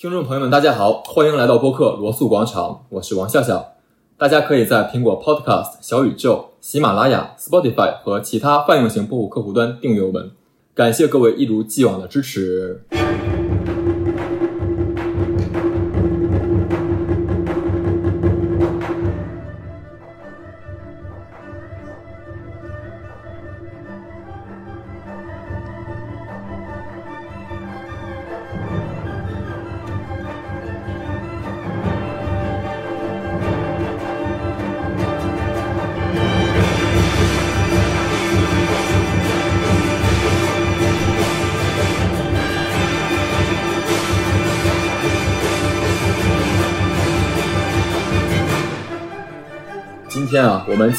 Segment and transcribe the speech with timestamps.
[0.00, 3.72] 听众朋友们，大家好，欢迎来到播客罗素广场，我是王笑笑。
[4.16, 10.30] 大家可以在苹果 Podcast、小宇宙、喜马拉雅、Spotify 和其他泛用型播客客户端订阅我们。
[10.72, 12.84] 感谢各位一如既往的支持。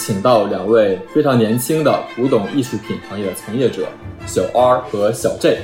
[0.01, 3.85] 请到两位非常年轻的古董艺术品行业的从业者，
[4.25, 5.61] 小 R 和小 J。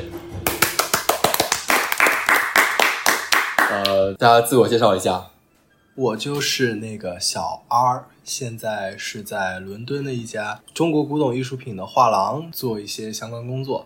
[3.69, 5.27] 呃，大家自我介绍一下。
[5.95, 13.85] 我就是那个小 R，现在是在伦敦的一家中国古董艺术品的画廊做一些相关工作。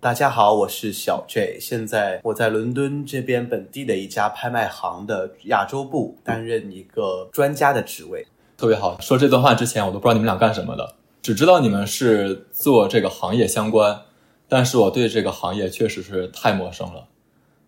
[0.00, 8.26] 大家好，我是小 J，现在我在伦敦这边本地的一家拍卖行的亚洲部担任一个专家的职位。
[8.64, 8.98] 特别好。
[8.98, 14.00] 说这段话之前，我都不知道你们俩干什么的，只知道你们是做这个行业相关，
[14.48, 17.08] 但是我对这个行业确实是太陌生了。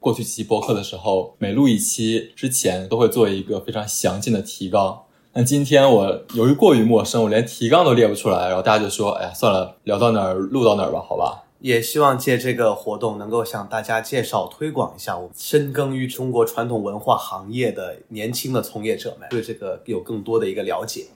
[0.01, 5.03] 过去几期播客的时候，每录一期之前都会做一个非常详尽的提纲。
[5.35, 21.07] 但今天我由于过于陌生，我连提纲都列不出来，然后大家就说：“哎呀，算了，聊到哪儿录到哪儿吧，好吧。”也希望借这个活动能够向大家介绍、推广一下我们深耕于中国传统文化行业的年轻的从业者们，对这个有更多的一个了解。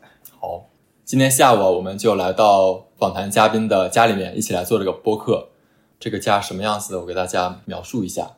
[0.41, 0.69] 好，
[1.05, 5.51] 今天下午啊我们就来到访谈嘉宾的家里面，一起来做这个播客。
[6.01, 7.01] 这个家什么样子的？
[7.01, 8.33] 我给大家描述一下。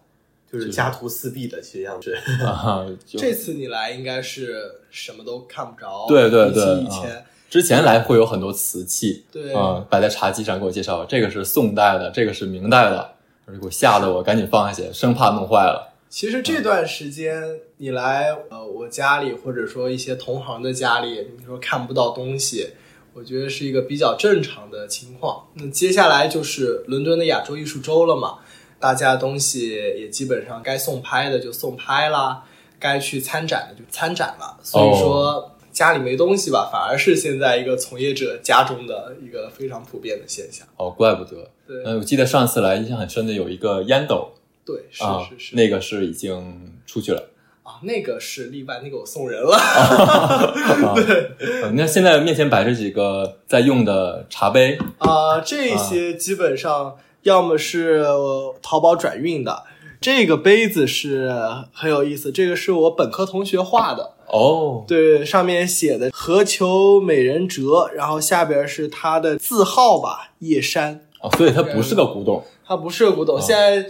[0.52, 2.14] 就是家徒四壁的其实样子。
[2.44, 13.12] 啊，这次你来应该是什么都看不着，对对对以前，之前来会有很多瓷器，对嗯，摆在茶几上给我介绍，这个是宋代的，这个是明代的，
[13.46, 15.92] 给我吓得我赶紧放下去，生怕弄坏了。
[16.08, 17.42] 其实这段时间
[17.76, 22.70] 你来呃我家里，或者说一些同行的家里，你说看不到东西，
[23.12, 25.48] 我觉得是一个比较正常的情况。
[25.52, 28.38] 那接下来就是伦敦的亚洲艺术周了嘛，
[28.80, 32.44] 大家东西也基本上该送拍的就送拍啦，
[32.78, 34.56] 该去参展的就参展了。
[34.62, 40.66] 所以说家里没东西吧，反而是现在一个从业者家中的一个非常普遍的现象。
[40.76, 41.50] 哦，怪不得。
[41.66, 44.32] 对嗯，我记得上次来印象很深的有一个烟斗
[44.64, 47.30] 对，是啊是，是，那个是已经出去了。
[47.62, 49.56] 啊，那个是例外，那个我送人了。
[49.56, 50.94] 啊、
[51.64, 59.64] 嗯那现在面前摆着几个在用的茶杯，啊、这些基本上要么是呃淘宝转运的。
[60.00, 61.32] 这个杯子是
[61.72, 71.06] 很有意思，这个是我本科同学画的，哦，对，上面写的“何求美人折”，然后下边是他的字号吧，叶山。
[71.20, 72.42] 哦，所以它不是个古董。
[72.66, 73.86] 它不是古董，现在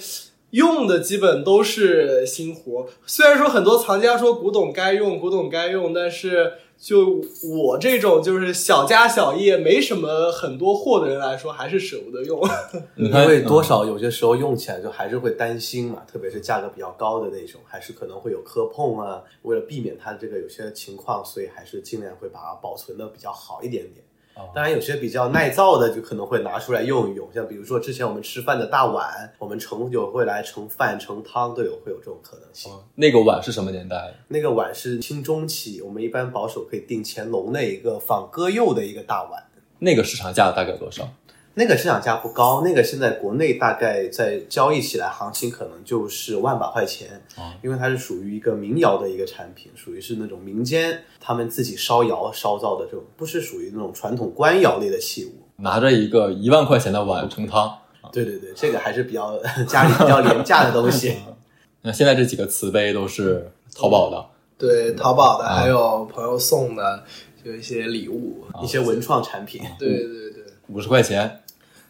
[0.53, 2.87] 用的基本都是新活。
[3.07, 7.23] 虽然说很多藏家说古董该用，古董该用，但是就
[7.63, 12.41] 我这种就是小家小业、没什么很多货的人来说，还是舍不得用。
[12.97, 19.23] 因为多少有些时候用起来就还是会担心嘛，特别是价格比较高的那种，还是可能会有磕碰啊。
[19.43, 24.05] 为了避免它这个有些情况，所以还是尽量会把它保存的比较好一点点。
[24.35, 32.73] 哦当然，有些比较耐造的，就可能会拿出来用一用，像比如说之前我们吃饭的大碗，我们盛有会来盛饭、盛汤，都有会有这种可能性。
[32.73, 34.15] 哦那个碗是什么年代？
[34.29, 39.43] 那个碗是清中期，我们一般保守可以定乾隆的一个仿鸽釉的一个大碗。
[39.79, 41.09] 那个市场价大概多少？
[41.55, 55.33] 那个市场价不高，那个现在国内大概在交易起来行情可能就是万把块钱，哦因为它是属于一个民窑的一个产品，属于是那种民间他们自己烧窑烧造的这种，不是属于那种传统官窑类的器物。
[55.57, 57.79] 拿着一个一万块钱的碗盛汤。
[58.11, 61.17] 对对对，这个还是比较家里比较廉价的东西。
[61.83, 64.27] 那现在这几个瓷杯都是淘宝的，
[64.59, 67.05] 对，淘宝的啊还有朋友送的，
[67.45, 68.45] 就一些礼物。
[68.63, 71.42] 一些文创产品，对对对，五十块钱。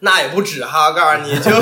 [0.04, 1.60] 那也不止哈，我告诉你，就是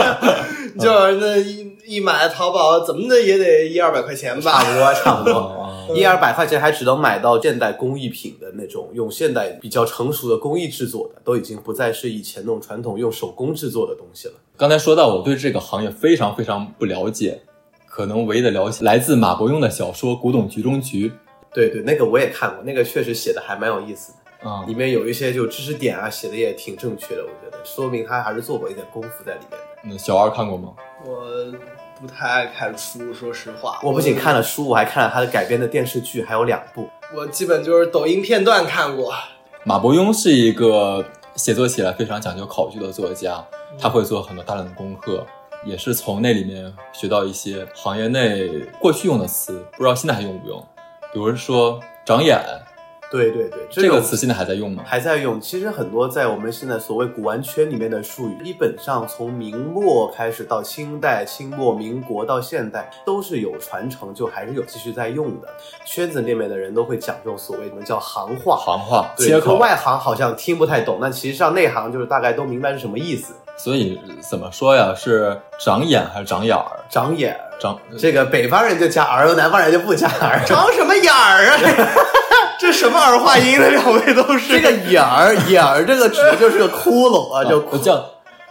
[0.80, 4.62] 就是那一一买淘宝怎么的也得一二百块钱吧。
[4.62, 5.32] 差不多差不多。
[5.34, 14.34] 哦 一二百块钱还只能买到现代工艺品的那种，用现代比较成熟的工艺制作的，都已经不再是以前那种传统用手工制作的东西了。
[14.58, 17.40] 刚才说到我对这个行业非常非常不了解，
[17.86, 21.08] 可能唯一的了解来自马伯庸的小说《古董局中局》。
[21.54, 29.58] 对对，那个我也看过，那个确实写的还蛮有意思的，啊、里面有一些就知识点啊，写的也挺正确的，我觉得说明他还是做过一点功夫在里面的。
[29.84, 30.72] 嗯，小二看过吗？
[31.04, 31.22] 我
[32.00, 33.78] 不太爱看书，说实话。
[33.82, 36.88] 我不仅看了书，我还看了他的改编的电视剧，还有两部。
[37.14, 39.12] 我基本就是抖音片段看过。
[39.64, 41.04] 马伯庸是一个
[41.36, 43.44] 写作起来非常讲究考据的作家，
[43.78, 45.26] 他会做很多大量的功课，
[45.64, 48.48] 也是从那里面学到一些行业内
[48.80, 50.64] 过去用的词，不知道现在还用不用。
[51.12, 52.38] 比如说“长眼
[53.10, 54.82] 对对对，”这个词现在还在用吗？
[54.86, 55.40] 还在用。
[55.40, 65.48] 其实很多在我们现在所谓古玩圈里面的术语，基本上从明末开始到清代、清末民国到现代，都是有传承，就还是有继续在用的。
[65.84, 68.56] 圈子里面的人都会讲这种所谓什么叫行话。
[68.56, 73.34] 行话对，和外行好像听不太懂，但其实上内行就是大概都明白是什么意思。
[73.56, 74.94] 所以怎么说呀？
[74.94, 76.78] 是长眼还是长眼儿？
[76.88, 80.40] 长眼儿，长这个北方人就加儿，南方人就不加儿。
[80.46, 82.07] 长什么眼儿啊？
[82.58, 83.70] 这什么儿化音呢？
[83.70, 88.04] 两位都是这个眼儿，眼儿这个指的就是个窟窿啊，就我叫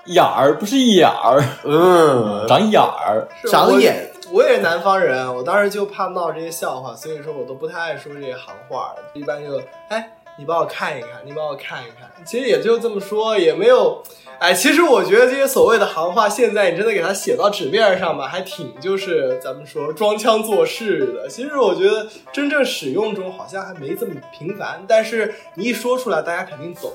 [0.05, 3.27] 眼儿，不是眼儿，嗯，长眼儿。
[3.51, 4.09] 长眼。
[4.29, 8.93] 我也是南方人，我当时就怕闹这些笑话，所以说我都不太爱说这些行话。
[9.13, 12.09] 一般就哎，你帮我看一看，你帮我看一看。
[12.25, 14.03] 其实也就这么说，也没有。
[14.39, 21.27] 哎，其实我觉得这些所谓的行话，现在你真的给它写到纸面上吧，还挺就是咱们说装腔作势的。
[21.27, 26.91] 其实我觉得真正使用中好像还没这么频繁，但是你一说出来，大家肯定懂。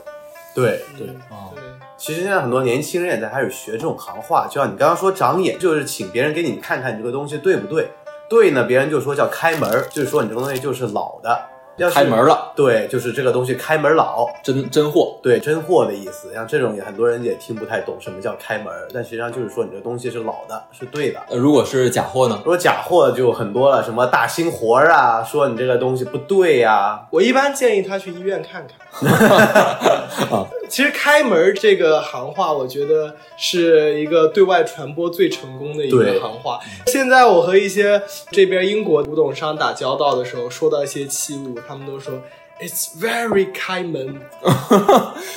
[0.54, 1.08] 对对。
[1.08, 1.62] 嗯啊对。
[1.96, 7.90] 其实现在很多年轻人也在开始学这种行话，就像你刚刚说长眼，就是请别人给你看看你这个东西对不对。
[8.28, 11.42] 对呢，别人就说叫开门，就是说你这个东西就是老的。
[11.76, 15.18] 要开门了，对，就是这个东西开门老，真真货。
[15.22, 16.32] 对，真货的意思。
[16.34, 21.20] 像这种也很多人也听不太懂什么叫开门儿，但实际上就是说你这东西是老的，是对的。
[21.30, 22.36] 呃，如果是假货呢？
[22.44, 28.76] 如果假货就很多了，什么大新活儿啊，说你这个东西不对呀、我一般建议他去医院看看。
[29.00, 36.58] 啊 其实开门这个行话，我觉得是一个对外传播最成功的一个行话。
[36.86, 38.00] 现在我和一些
[38.30, 42.14] 这边英国古董商打交道的时候，说到一些器物，他们都说
[42.58, 44.18] "It's very 开门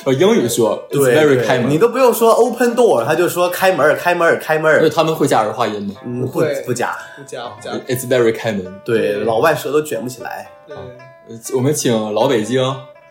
[0.04, 7.72] 呃，英语说 it's very 开门，你都不用说 open door，他就说开门儿，开门儿，开门他们会加儿化音吗嗯，不会不加。"，不加不加。
[7.86, 8.80] ？It's very 开门。
[8.86, 10.50] 对，老外舌都卷不起来。
[10.66, 12.62] 对，呃我们请老北京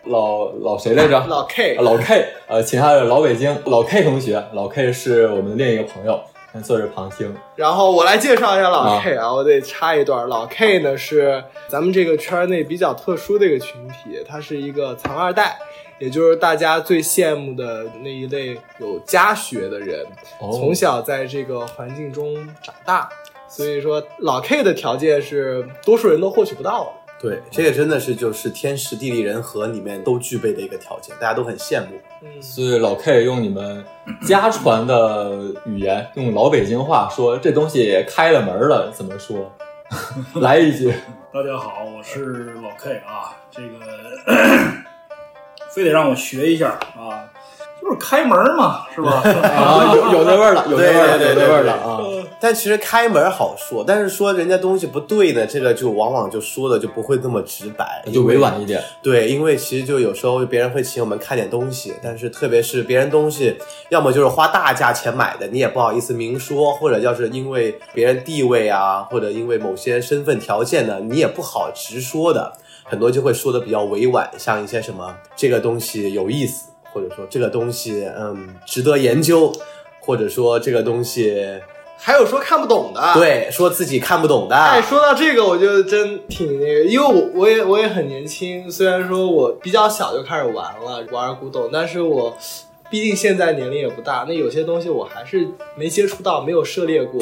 [0.06, 1.26] 老老谁来着？
[1.26, 6.20] 老 K 啊老 K，呃，其他的老北京老 K 同学，老 K 是我们的另一个朋友，
[6.62, 7.34] 坐着旁听。
[7.56, 10.28] 然后我来介绍一下老啊 K 啊，我得插一段。
[10.28, 15.58] 老 K 呢是咱们这个圈内比较特殊的一个群体，他是一个藏二代，
[15.98, 20.04] 也就是大家最羡慕的那一类有家学的人，
[20.40, 23.08] 哦从小在这个环境中长大，
[23.48, 27.05] 所以说老 K 的条件是多数人都获取不到的。
[27.28, 31.98] 对，这个真的是就是天时地利人和里面都具备的一个条件，大家都很羡慕。
[32.22, 33.84] 嗯，所以老 K 用你们
[34.24, 35.32] 家传的
[35.64, 39.52] 语言，用老北京话说这东西开了门了，怎么说？
[40.40, 40.92] 来一句，
[41.34, 43.70] 大家好，我是老 K 啊，这个
[45.74, 47.26] 非得让我学一下啊，
[47.82, 49.22] 就是开门嘛，是吧？
[49.26, 51.98] 啊，有有那味儿了，有那味儿了，有那味儿了啊！
[52.38, 58.82] 但其实开门好说，但是说人家东西不对呢，这个就往往就说的就不会那么直白，就委婉一点。
[59.02, 63.56] 对，因为其实就有时候别人会请我们看点东西，但是特别是别人东西，
[63.88, 72.52] 要么就是花大价钱买的，你也不好意思明说，或者要是因为别人地位啊，或者因为某些身份条件呢，你也不好直说的，
[72.84, 79.50] 很多就会说的比较委婉，像一些什么这个东西有意思，或者说这个东西嗯值得研究，
[80.00, 81.42] 或者说这个东西
[81.98, 83.14] 还有说看不懂的，。
[83.14, 92.36] 对说自己看不懂的，哎，说到这个，我就真挺那个，因为我我也我也很年轻，虽然说我比较小就开始玩了玩古董，但是我
[92.90, 97.20] 毕竟现在年龄也不大，那有些东西我还是没接触到，没有涉猎过。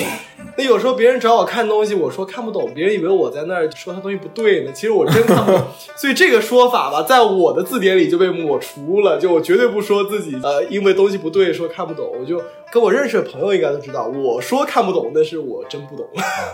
[0.57, 5.63] 那有时候别人找我看东西，我说看不懂，别人以为我在那儿说他东西不对呢，其实我真看不懂。
[5.97, 12.41] 所以这个说法吧，在我的字典里就被抹除了，就我绝对不说自己呃因为东西不对说看不懂，我就
[12.71, 16.07] 跟我认识的朋友应该都知道，我说看不懂，那是我真不懂。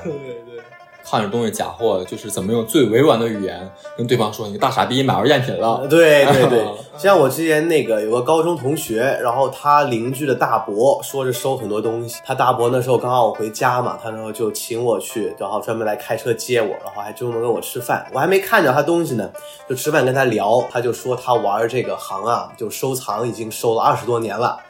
[0.05, 0.13] 对
[0.47, 0.63] 对。
[1.11, 5.85] 看着东西假货，就是怎么用最委婉的语言跟对方说：“你个大傻逼，买着赝品了。
[5.91, 6.65] 对对对，
[6.97, 19.29] 像我之前那个有个高中同学，然后他邻居的大伯说是收很多东西，他大伯那时候刚好我回家嘛，他然后就请我去，然后专门来开车接我，然后还专门跟我吃饭，我还没看着他东西呢，
[19.69, 24.61] 就吃饭跟他聊，他就说他玩这个行啊，就收藏已经收了二十多年了。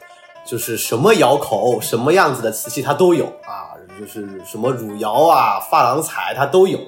[0.43, 6.79] 就是什么窑口、什么样子的瓷器他都有啊，就是什么汝窑啊、珐琅彩他都有。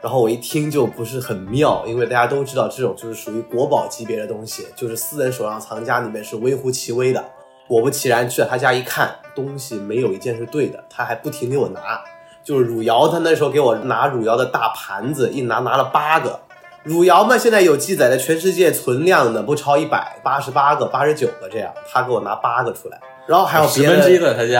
[0.00, 7.24] 然后我一听就不是很妙，因为大家都知道这种就是属于国宝级别的东西，就是私人手上藏家里面是微乎其微的。
[7.68, 12.00] 果不其然，去了他家一看，东西没有一件是对的，他还不停给我拿。
[12.42, 16.40] 就是汝窑，他那时候给我拿汝窑的大盘子，一拿拿了八个。
[16.82, 22.98] 汝窑嘛，现在有记载的全世界存量的不超一百，八十八个、八十九个这样，他给我拿八个出来。
[23.26, 24.02] 然后还有别的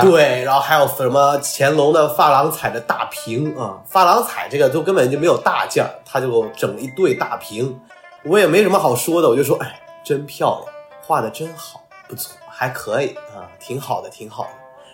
[0.02, 7.80] 对，然后还有什么乾隆的珐琅彩的大瓶啊，珐琅彩这个就根本就没有大件儿，他就整了一对大瓶，
[8.24, 10.72] 我也没什么好说的，我就说，哎，真漂亮，
[11.04, 14.50] 画的真好，不错，还可以啊，挺好的，挺好的。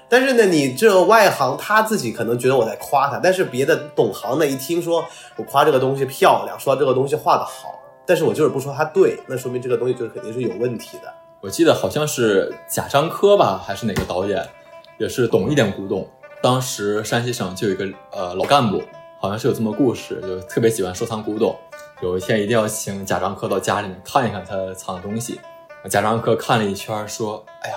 [0.09, 5.05] 但是呢，你这外行他自己可能觉得我在夸他，但是别的懂行的一听说
[5.37, 11.13] 我夸这个东西漂亮，说这个东西画的好，但是我就是不说它对，那说明这个东西就是肯定是有问题的。
[11.41, 14.45] 我记得好像是贾樟柯吧，还是哪个导演，
[14.99, 16.09] 也是懂一点古董。
[16.43, 18.83] 当时山西省就有一个呃老干部，
[19.21, 21.57] 好像是有这么故事，就特别喜欢收藏古董。
[22.01, 25.39] 有一天一定要请贾樟柯到家里面看一看他藏的东西。
[25.89, 27.77] 贾樟柯看了一圈，说：“哎呀，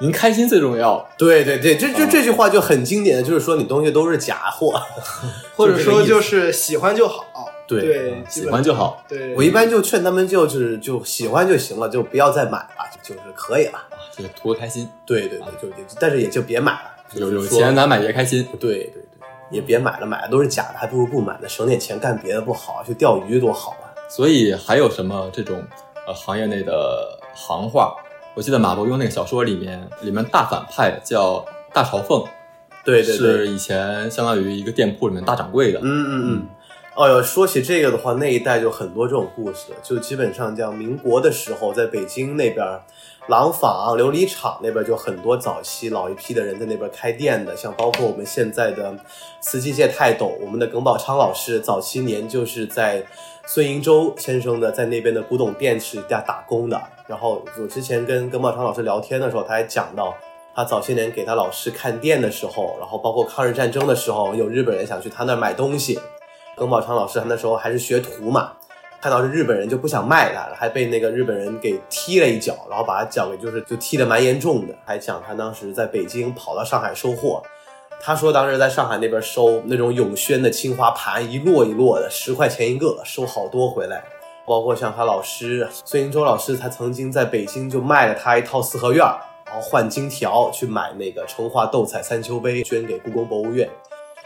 [0.00, 1.06] 您开心最重要。
[1.18, 4.80] 对对对，这就这句话就很经典的，就是说你东西都是假货，
[5.54, 7.26] 或者说就就是是喜欢就好。
[7.68, 9.02] 对喜欢就好。
[9.08, 13.78] 对，我一般就劝他们就就是就喜欢就行了，就不要再买了，就是可以了。
[14.16, 18.46] 就图个开心，对对对，就就但是也就别买了，有有钱咱买也开心。
[18.58, 19.02] 对对对，
[19.50, 23.92] 也别买了，买的都是假的，还不如不买呢，省点钱干别的不好，去钓鱼多好啊！
[24.08, 25.64] 所以还有什么这种
[26.06, 27.96] 呃行业内的行话？
[28.34, 32.24] 我记得马伯庸那个小说里面，里面大反派叫大朝凤，
[32.84, 35.78] 对对对，是以前相当于一个店铺里面大掌柜的。
[35.80, 36.48] 嗯嗯嗯。
[36.94, 42.66] 哦哟，说起这个的话，那一代就很多这种故事，就基本上讲民国的时候，在北京那边，
[43.28, 48.94] 廊坊、琉璃厂那边就很多早期老一批的人在那边开店的，像包括我们现在的
[49.40, 53.02] 瓷器界泰斗，我们的耿宝昌老师，早期年就是在
[53.46, 56.78] 孙银洲先生的在那边的古董店是家打工的。
[57.06, 60.14] 然后我之前跟耿宝昌老师聊天的时候，他还讲到。
[60.54, 65.98] 他早些年给他老师看店的时候，然后包括抗日战争的时候，有日本人想去他那儿买东西，
[66.56, 68.52] 耿宝昌老师他那时候还是学徒嘛，
[69.00, 74.74] 看到是日本人就不想卖他了，还被那个日本人给踢了一脚，然后把他脚给就是就踢得蛮严重的。
[74.84, 77.42] 还讲他当时在北京跑到上海收货，
[78.00, 84.04] 他说当时在上海那边收那种永宣的青花盘，一摞一摞的，十块钱一个，收好多回来。
[84.44, 88.98] 包括像他老师孙银洲老师，他曾经在北京就卖了他一套四合院，
[89.46, 93.70] 然后换金条去买那个成化斗彩三秋杯，捐给故宫博物院。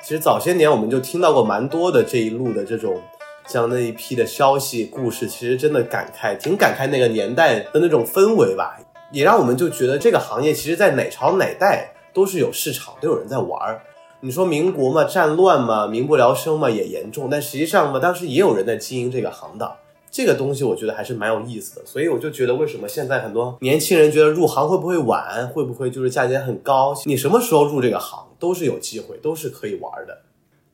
[0.06, 3.02] 其实早些年我们就听到过蛮多的这一路的这种
[3.48, 8.78] 像那一批的消息故事，其实真的感慨，挺感慨那个年代的那种氛围吧，
[9.10, 13.82] 也让我们就觉得这个行业其实在哪朝哪代都是有市场，都有人在玩儿。
[14.20, 19.74] 你说民国嘛，战乱嘛，民不聊生嘛，也严重，但实际上嘛，当时也有人在经营这个行当。
[20.08, 26.94] 这个东西我觉得还是蛮有意思的，所以我就觉得为什么现在很多年轻人觉得入行会不会晚，会不会就是价钱很高？
[27.06, 30.22] 你什么时候入这个行都是有机会，都是可以玩的。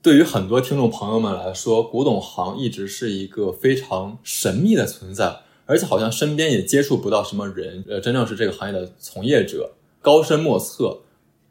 [0.01, 11.03] 对于很多听众朋友们来说，古董行一直是一个非常神秘的存在，而且好像身边也接触不到什么人，呃，真正是这个行业的从业者，高深莫测。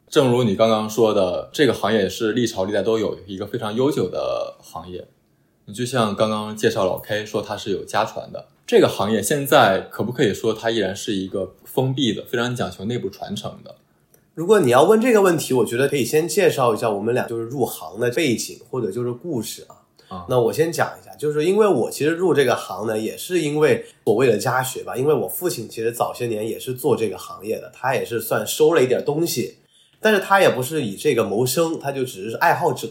[0.09, 5.07] 正如你刚刚说的，这个行业是历朝历代都有一个非常悠久的行业。
[5.63, 8.47] 你就像刚刚介绍老 K 说，它是有家传的。
[8.67, 13.75] 这个行业现在可不可以说它依然是一个封闭的、非常讲求内部传承的？
[14.33, 19.75] 如果你要问这个问题，我觉得可以先介绍一下我们俩就是入行的背景或者就是故事啊。
[20.07, 29.57] 啊那我先讲一下，就是因为我其实入这个行呢，也是因为所谓的家学吧，因为我父亲其实早些年也是做这个行业的，他也是算收了一点东西，
[29.99, 32.87] 但是他也不是以这个谋生，他就只是爱好者。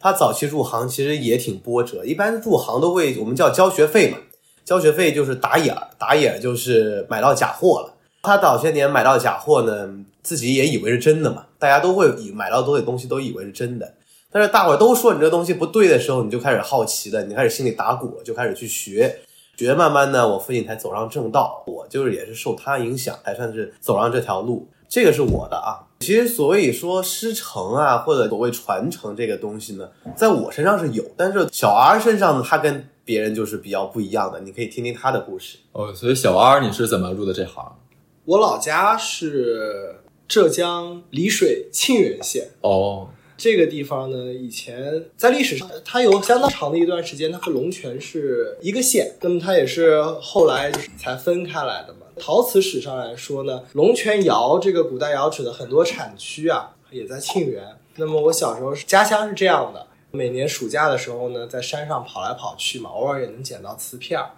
[0.00, 4.18] 他早期入行其实也挺波折，一般入行都会我们叫交学费嘛，
[4.64, 7.94] 交学费就是打眼儿，打眼儿就是买到假货了。
[8.22, 9.88] 他早些年买到假货呢，
[10.22, 13.94] 自己也以为是真的嘛，大家都会以买到多的东西都以为是真的。
[14.30, 19.20] 但是大伙都说你这东西不对的时候，你就开始好奇了，你开始心里打鼓了，就开始去学。
[19.56, 24.68] 学慢慢呢，我父亲才走上正道，我就是也是受他影响，才算是走上这条路。
[24.88, 25.82] 这个是我的啊。
[26.00, 34.38] 其实所以说师承啊，或者所谓传承这个东西呢，在我身上是有，但是小 R 身上呢，他跟别人就是比较不一样的。
[34.40, 35.58] 你可以听听他的故事。
[35.72, 37.72] 哦，所以小 R 你是怎么入的这行？
[38.28, 42.50] 我老家是浙江丽水沁源县。
[42.60, 43.08] 哦，
[43.38, 52.00] 这个地方呢，以前在历史上，它有相当长的一段时间，它和龙泉是一个县，那么它也是后来才分开来的嘛。
[52.18, 57.78] 陶瓷史上来说呢，龙泉窑这个古代窑址的很多产区啊，也在沁源。
[57.96, 64.32] 那么我小时候家乡是这样的，每年暑假的时候呢，在山上跑来跑去嘛，偶尔也能捡到瓷片儿，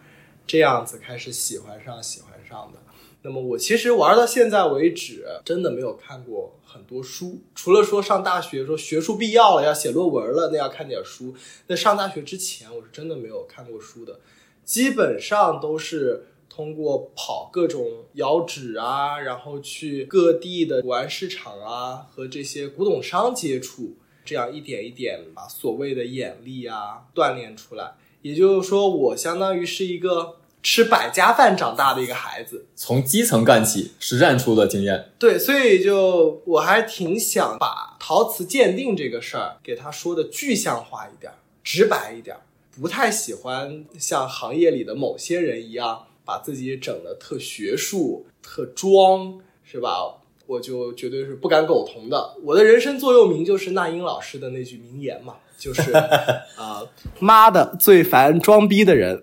[0.47, 2.79] 这样子开始喜欢上喜欢上的。
[3.23, 11.35] 那么我其实玩到现在为止，真的没有看过很多书，除了说上大学说学术必要了，要写论文了，那要看点书。
[11.69, 14.21] 在上大学之前，我是真的没有看过书的，
[14.65, 27.97] 基本上都是通过跑各种窑址啊，然后去各地的古玩市场啊，和这些古董商接触，这样一点一点把所谓的眼力啊锻炼出来。
[28.23, 32.67] 也就是说，我相当于是一个吃百家饭长大的一个孩子。
[32.77, 35.11] 从基层干起，实战出的经验。
[35.19, 42.41] 对，所以就我还挺想把陶瓷鉴定这个事儿给他说的具象化一点儿、直白一点儿，
[42.81, 50.17] 不太喜欢像行业里的某些人一样把自己整的特学术、特装，是吧？
[50.47, 52.35] 我就绝对是不敢苟同的。
[52.43, 56.83] 我的人生座右铭就是那英老师的那句名言嘛，就是啊，
[57.21, 59.23] 妈的，最烦装逼的人。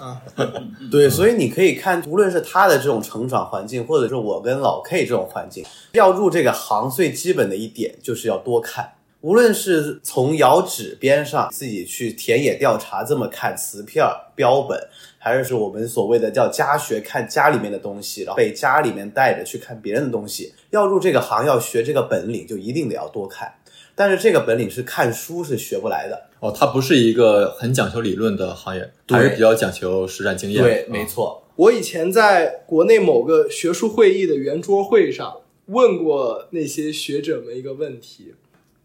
[0.00, 0.20] 啊
[0.90, 8.94] 对，所以你可以看，无论是他的这种成长环境，或者是我跟老 K 这种环境，要入这个行最基本的一点就是要多看。
[9.20, 14.80] 无论是从窑址边上自己去田野调查这么看瓷片儿标本，
[15.18, 23.52] 还是是我们所谓的叫家学看家里面的东西，然后被家里面带着去看别人的东西，要入这个行要学这个本领，就一定得要多看。
[24.00, 26.28] 但是这个本领是看书是学不来的。
[26.40, 30.62] 哦，它不是一个很讲求理论的行业，对还是比较讲求实战经验。
[30.62, 31.42] 对，嗯没错。
[31.56, 38.32] 我以前在国内某个学术会议的圆桌会上问过那些学者们一个问题：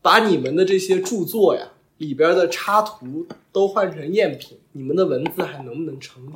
[0.02, 6.34] 把你们的这些著作呀里边的插图都换成赝品，你们的文字还能不能成立？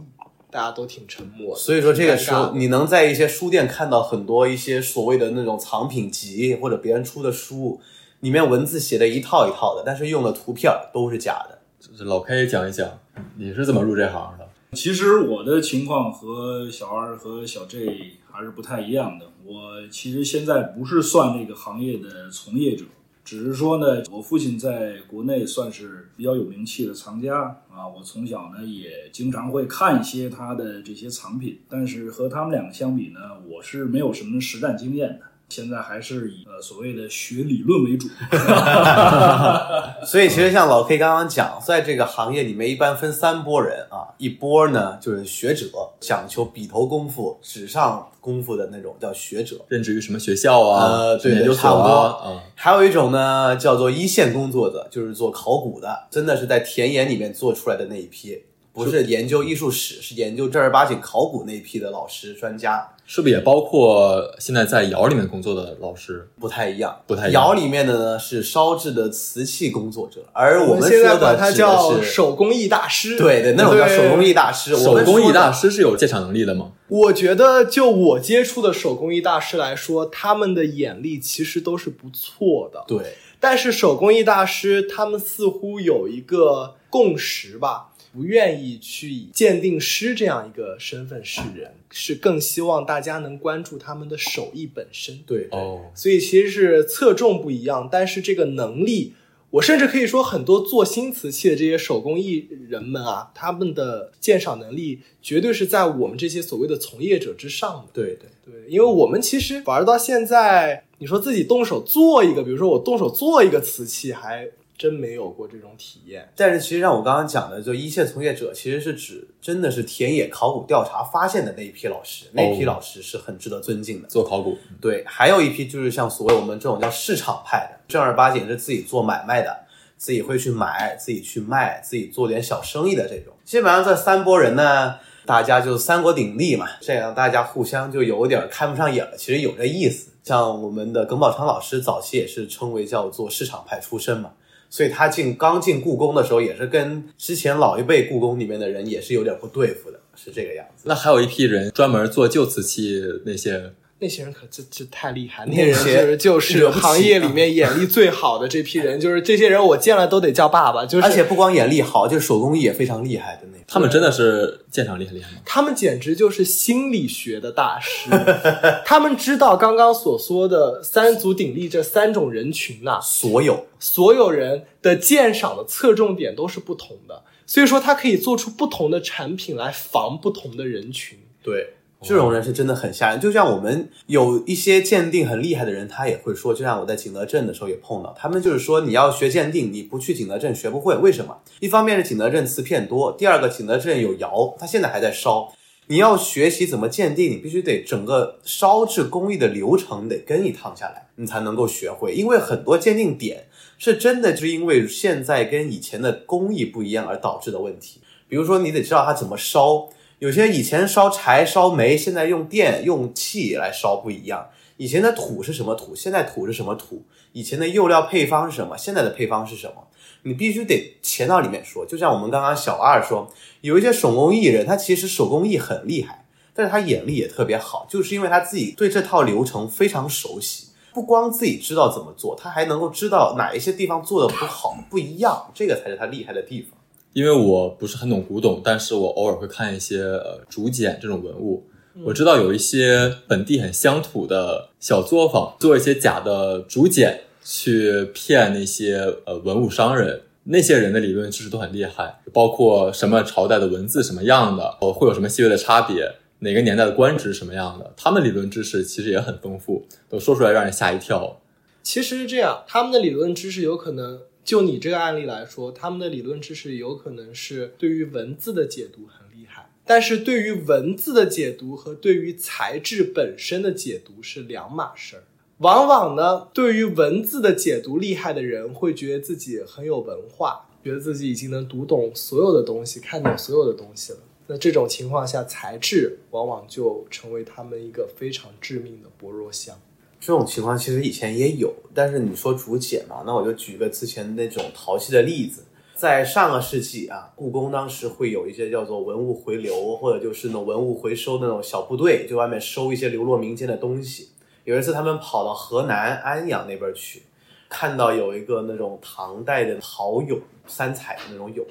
[0.50, 1.60] 大家都挺沉默的。
[1.60, 7.82] 所以说这个时候，你能在一些书店看到很多一些所谓的那种藏品集或者别人出的书，
[8.22, 11.60] 里面文字写的一套一套的，但是用的图片都是假的。
[11.80, 13.00] 就是老 K 讲一讲，
[13.38, 14.48] 你是怎么入这行的？
[14.74, 19.28] 其实我的情况和小二和小 J 还是不太一样的。
[19.46, 22.84] 我其实现在不是算这个行业的从业者，
[23.24, 27.38] 只是说呢，我父亲在国内算是比较有名气的藏家
[27.72, 27.88] 啊。
[27.88, 35.22] 我从小呢也经常会看一些他的这些藏品，但是和他们两个相比呢，我是没有什么实战经验的。
[35.50, 38.08] 现在还是以呃所谓的学理论为主。
[40.06, 45.68] 所以其实像老 K 刚刚讲，在这个行业里面一般分三波人啊，一波呢就是学者，
[46.00, 49.58] 讲求笔头功夫、纸上功夫的那种叫学者。
[49.68, 50.86] 任职于什么学校啊？
[50.86, 52.22] 呃对研究所差不多啊？
[52.28, 58.44] 嗯，还有一种呢，叫做一线工作者，就是做考古的，真的是在田野里面做出来的那一批，
[58.86, 66.30] 不是研究艺术史，是研究正儿八经考古那一批的老师专家，是不是也包括现在在窑里面工作的老师？
[66.40, 67.02] 不太一样。
[67.08, 73.18] 不太一样窑里面的呢是烧制的瓷器工作者，而我们们现在管它叫手工艺大师。
[73.18, 74.74] 对对，那种叫手工艺大师。
[74.74, 76.72] 我手工艺大师是有鉴赏能力的吗？
[76.88, 82.84] 我觉得，就我接触的手工艺大师来说，他们的眼力其实都是不错的。
[82.88, 95.20] 对，但是手工艺大师他们似乎有一个共识吧，不愿意去以鉴定师这样一个身份示人，是更希望大家能关注他们的手艺本身。
[95.26, 99.14] 对对哦，所以其实是侧重不一样，但是这个能力，
[99.52, 107.92] 我甚至可以说，很多做新瓷器的这些手工艺人们啊，他们的鉴赏能力绝对是在我们这些所谓的从业者之上的。
[107.94, 108.30] 对对。
[108.46, 116.28] 对，因为我们其实玩到现在，你说自己动手做一个，比如说我动手做一个瓷器，还真没有过这种体验。
[116.38, 124.08] 但是其实像我刚刚讲的，就一线从业者，其实是指真的是田野考古调查发现的那一批老师，那批老师是很值得尊敬的。
[124.08, 129.66] 做考古，对，还有一批就是像所谓我们这种叫市场派的，正儿八经是自己做买卖的，
[129.98, 133.34] 自己会去买，自己去卖，自己做点小生意的这种。
[133.44, 139.18] 基本上这三拨人呢，大家就三国鼎立嘛，这样大家互相就有点看不上眼了。
[139.18, 140.12] 其实有这意思。
[140.22, 144.30] 像我们的耿宝昌老师早期也是称为叫做市场派出身嘛，
[144.70, 150.84] 所以他进刚进故宫的时候，也是跟之前老一辈故宫里面的人也是有点不对付的，是这个样子。
[150.86, 163.66] 那还有一批人专门做旧瓷器那些，那些人可真真太厉害，那那些些人就是就是行业里面眼力最好的这批人，就是这些人我见了都得叫爸爸，就是而且不光眼力好，就是手工艺也非常厉害的那种。
[163.68, 165.38] 他们真的是鉴赏力很厉害吗？
[165.46, 168.10] 他们简直就是心理学的大师，
[168.86, 181.20] 他们知道刚刚所说的三足鼎立这三种人群呐、所有所有人的鉴赏的侧重点都是不同的，所以说他可以做出不同的产品来防不同的人群。
[181.44, 183.20] 对，这种人是真的很吓人。
[183.20, 190.96] 就像我们有一些鉴定很厉害的人，他也会说，就像我在景德镇的时候也碰到，他们就是说你要学鉴定，你不去景德镇学不会。
[190.96, 191.38] 为什么？
[191.60, 195.52] 一方面是景德镇瓷片多，第二个景德镇有窑，它现在还在烧。
[195.88, 202.14] 你要学习怎么鉴定，你必须得整个烧制工艺的流程得跟一趟下来，你才能够学会。
[202.14, 203.48] 因为很多鉴定点
[203.80, 208.02] 是真的，是因为现在跟以前的工艺不一样而导致的问题。
[208.28, 214.50] 比如说，你得知道它怎么烧，有些以前烧柴烧煤，现在用电用气来烧不一样。
[214.76, 217.06] 以前的土是什么土，现在土是什么土？
[217.32, 219.88] 以前的釉料配方是什么，现在的配方是什么？
[220.24, 221.86] 你必须得潜到里面说。
[221.86, 230.68] 就像我们刚刚小二说，有一些手工艺人，他其实手工艺很厉害，但是他眼力也特别好，就是因为他自己对这套流程非常熟悉。
[230.94, 236.78] 不光自己知道怎么做，他还能够知道哪一些地方做的不好、不一样，这个才是他厉害的地方。
[237.14, 241.66] 因为我不是很懂古董，但是我偶尔会看一些呃竹简这种文物。
[242.06, 250.22] 我知道有一些本地很乡土的小作坊，做一些假的竹简去骗那些呃文物商人。
[250.46, 261.40] 那些人的理论知识都很厉害，包括什么朝代的文字什么样的，哦会有什么细微的差别，哪个年代的官职什么样的，他们理论知识其实也很丰富，都说出来让人吓一跳。
[261.84, 275.24] 其实是这样，他们的理论知识有可能，就你这个案例来说，他们的理论知识有可能是对于文字的解读很厉害，但是对于文字的解读和对于材质本身的解读是两码事儿。
[275.60, 284.20] 往往呢，对于文字的解读厉害的人，会觉得自己很有文化，觉得自己已经能读懂所有的东西，看懂所有的东西了。
[284.48, 289.80] 那这种情况下，材质往往就成为他们一个非常致命的薄弱项。
[290.20, 295.64] 这种情况其实以前也有，但是你说竹简嘛，那我就举个之前那种陶器的例子，
[295.96, 304.32] 在上个世纪啊，故宫当时会有一些叫做文物回流，或者就是那种文物回收那种小部队，就外面收一些流落民间的东西。
[304.66, 307.24] 有一次他们跑到河南安阳那边去，
[307.70, 311.64] 看到有一个那种唐代的陶俑，三彩的那种俑，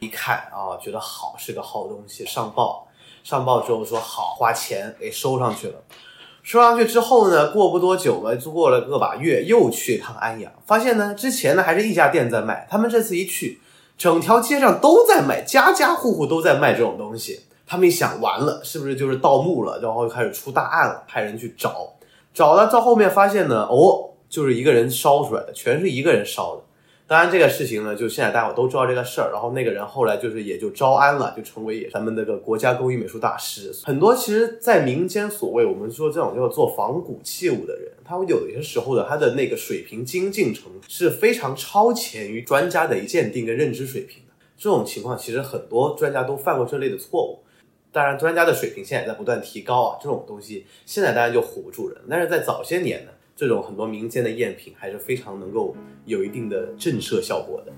[0.00, 2.88] 一看啊，觉得好是个好东西，上报，
[3.22, 5.82] 上报之后说好，花钱给收上去了。
[6.42, 13.60] 收上去之后呢，过不多久吧，就过了个把月，又去一趟安阳，发现呢，之前呢还是一家店在卖，他们这次一去，
[13.98, 17.40] 整条街上都在卖，家家户户都在卖这种东西。
[17.66, 19.78] 他们一想，完了，是不是就是盗墓了？
[19.80, 21.92] 然后就开始出大案了，派人去找，
[22.34, 26.62] 找了到后面发现呢，哦，就是一个人烧出来的，全是一个人烧的。
[27.10, 29.32] 当然，这个事情呢，就现在大家伙都知道这个事儿。
[29.32, 33.72] 然后那个人后来就是也就招安了，就成为咱们那个国家工艺美术大师。
[33.82, 44.32] 很多其实，在民间所谓我们说这种叫做仿古器物的人，他有些时候的他的那个水平精进程度是非常超前于专家的一鉴定跟认知水平的。
[44.56, 47.40] 这种情况其实很多专家都犯过这类的错误。
[47.90, 49.98] 当然，专家的水平现在也在不断提高啊。
[50.00, 53.10] 这种东西现在当然就唬不住人，但是在早些年呢。
[53.40, 55.74] 这种很多民间的赝品还是非常能够
[56.04, 57.72] 有一定的震慑效果的。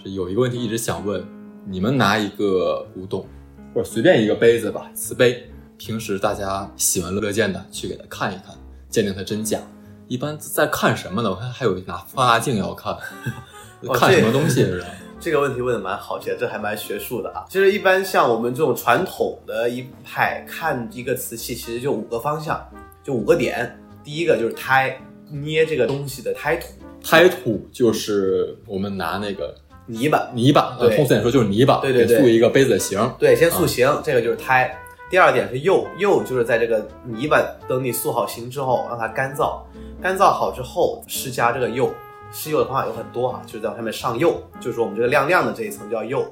[0.00, 1.26] 是有一个问题一直想问，
[1.66, 3.26] 你们拿一个古董
[3.74, 5.42] 或者随便一个杯子吧，瓷杯，
[5.76, 8.54] 平时大家喜闻乐见的去给它看一看，
[8.88, 9.58] 鉴定它真假。
[10.06, 11.30] 一般在看什么呢？
[11.30, 12.96] 我看还有拿放大镜要看，
[13.92, 14.86] 看什么东西是吧？
[15.18, 17.44] 这个问题问的蛮好，其实这还蛮学术的啊。
[17.50, 22.64] 其实一般像我们这种传统的一派看一个瓷器，其实就五个方向，
[23.02, 23.76] 就五个点。
[24.04, 24.96] 第一个就是胎。
[25.30, 26.66] 捏这个东西的胎土，
[27.02, 29.54] 胎土就是我们拿那个
[29.86, 34.76] 泥巴，泥巴，对，通俗点说就是泥巴，对对对，塑一个杯子的形，对，先塑形，这个就是胎。
[35.10, 39.62] 第二点是釉，釉就是在这个泥巴等你塑好形之后，让它干燥，
[40.02, 41.90] 干燥好之后施加这个釉，
[42.30, 46.26] 施釉的方法有很多哈，就是在上面上釉，就是说我们这个亮亮的这一层叫釉。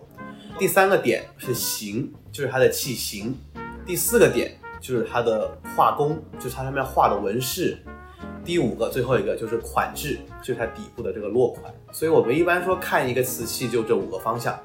[0.59, 3.35] 第三个点是形，就是它的器形。
[3.87, 7.79] 第四个点就是它的画工，就是它上面画的纹饰。
[8.47, 11.75] 第五个，最后一个就是款制，就是它底部的这个落款。
[11.91, 14.57] 所以我们一般说看一个瓷器，就这五个方向，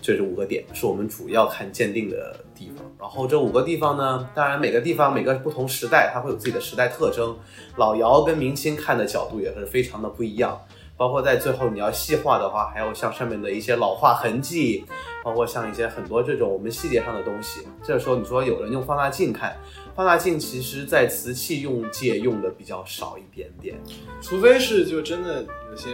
[0.00, 2.86] 这是五个点，是我们主要看鉴定的地方。
[3.00, 7.36] 然后这五个地方呢，当然每个地方每个不同时代，它会有自己的时代特征。
[7.76, 10.60] 老窑跟明清看的角度也是非常的不一样。
[10.96, 14.84] 包括在最后你要细化的话，还有像上面的一些老化痕迹，
[15.22, 17.60] 包括像一些很多这种我们细节上的东西。
[17.82, 19.56] 这时候你说有人用放大镜看。
[19.94, 23.74] 放大镜其实，在瓷器用界用的比较少一点点，
[24.20, 25.88] 除非是就真的有些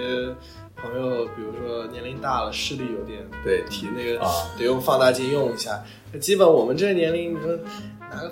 [0.75, 4.19] 朋友，比如说年龄大了，视力有点对提那个
[4.59, 5.81] 得用放大镜用一下。
[6.21, 7.57] 基本我们这个年龄，你说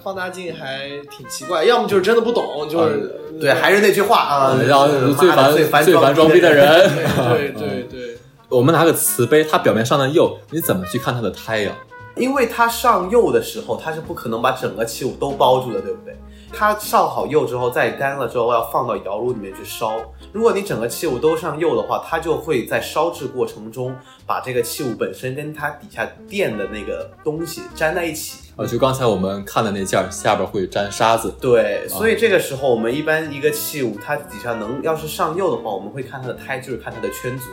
[0.02, 6.90] 放大镜还挺奇怪，要么就是真的不懂，就是对，还是那句话啊，然后最烦最烦最烦装逼的人。
[7.32, 11.72] 对 对对，我们拿个瓷杯，它表面上的釉，你怎么去看它的胎呀？
[12.16, 16.14] 因为它上釉的时候，它是不可能把整个器物都包住的，对不对？
[16.52, 19.98] 它上好釉之后，再干了之后要放到窑炉里面去烧。
[20.32, 23.94] 如果你整个器物都上釉的话，它就会在烧制过程中
[24.26, 28.49] 把这个器物本身跟它底下垫的那个东西粘在一起。
[28.60, 31.34] 啊，就刚才我们看的那件儿，下边会沾沙子。
[31.40, 37.46] 对，所以这个时候我们一般一个器物它底下能要是上釉的话，我们会看它的胎，就是看它的圈足。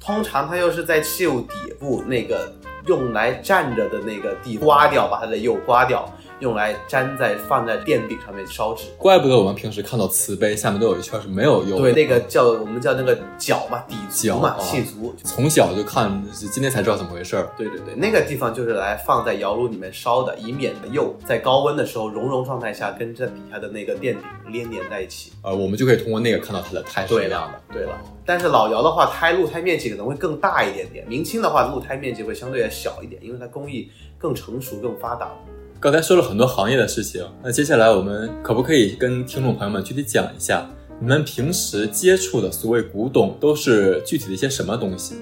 [0.00, 2.52] 通常它又是在器物底部那个
[2.86, 6.08] 用来站着的那个地刮掉，把它的釉刮掉，
[6.40, 8.84] 用来粘在放在垫饼上面烧纸。
[8.96, 11.92] 怪不得我们平时看到瓷杯下面都有一圈是没有釉的。
[11.92, 15.14] 对，那个叫我们叫那个角嘛，底足嘛，角啊器足。
[15.24, 17.50] 从小就看，今天才知道怎么回事儿。
[17.56, 25.32] 对对对，那个地方就是来放在窑炉里面烧的，以免釉在高温的时候熔融状态下跟这底下的那个垫底连连在一起。
[25.42, 27.98] 呃，我们就可以通过那个看到它的胎是对什么样的了。，对了。
[28.24, 35.30] 但是老窑的话，胎露胎面积可能会更大一点点，明清的话露胎面积会相对的小一点，因为它工艺更成熟、更发达。
[35.80, 45.14] 刚才说了很多行业的事情，那接下来我们可不可以跟听众朋友们具体讲一下，你们平时接触的所谓古董都是具体的一些什么东西？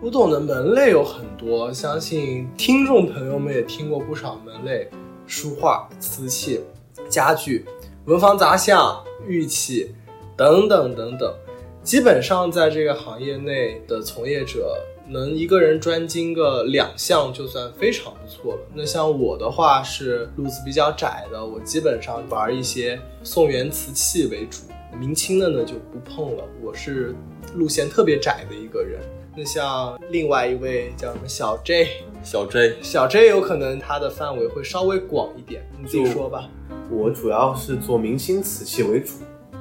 [0.00, 4.90] 古董的门类有很多，相信听众朋友们也听过不少门类：
[5.28, 6.60] 书画、瓷器、
[7.08, 7.64] 家具、
[8.06, 9.94] 文房杂项、玉器
[10.36, 11.32] 等等等等。
[11.84, 14.76] 基本上在这个行业内的从业者，
[15.12, 18.60] 能一个人专精个两项就算非常不错了。
[18.74, 24.62] 那像我的话是路子比较窄的，我基本上玩一些宋元瓷器为主，
[24.98, 26.44] 明清的呢就不碰了。
[26.62, 27.14] 我是
[27.54, 29.00] 路线特别窄的一个人。
[29.36, 31.88] 那像另外一位叫什么小 J，
[32.22, 36.48] 小 J，小 J 有可能他的范围会稍微广一点，你自己说吧。
[36.90, 39.14] 我主要是做明清瓷器为主，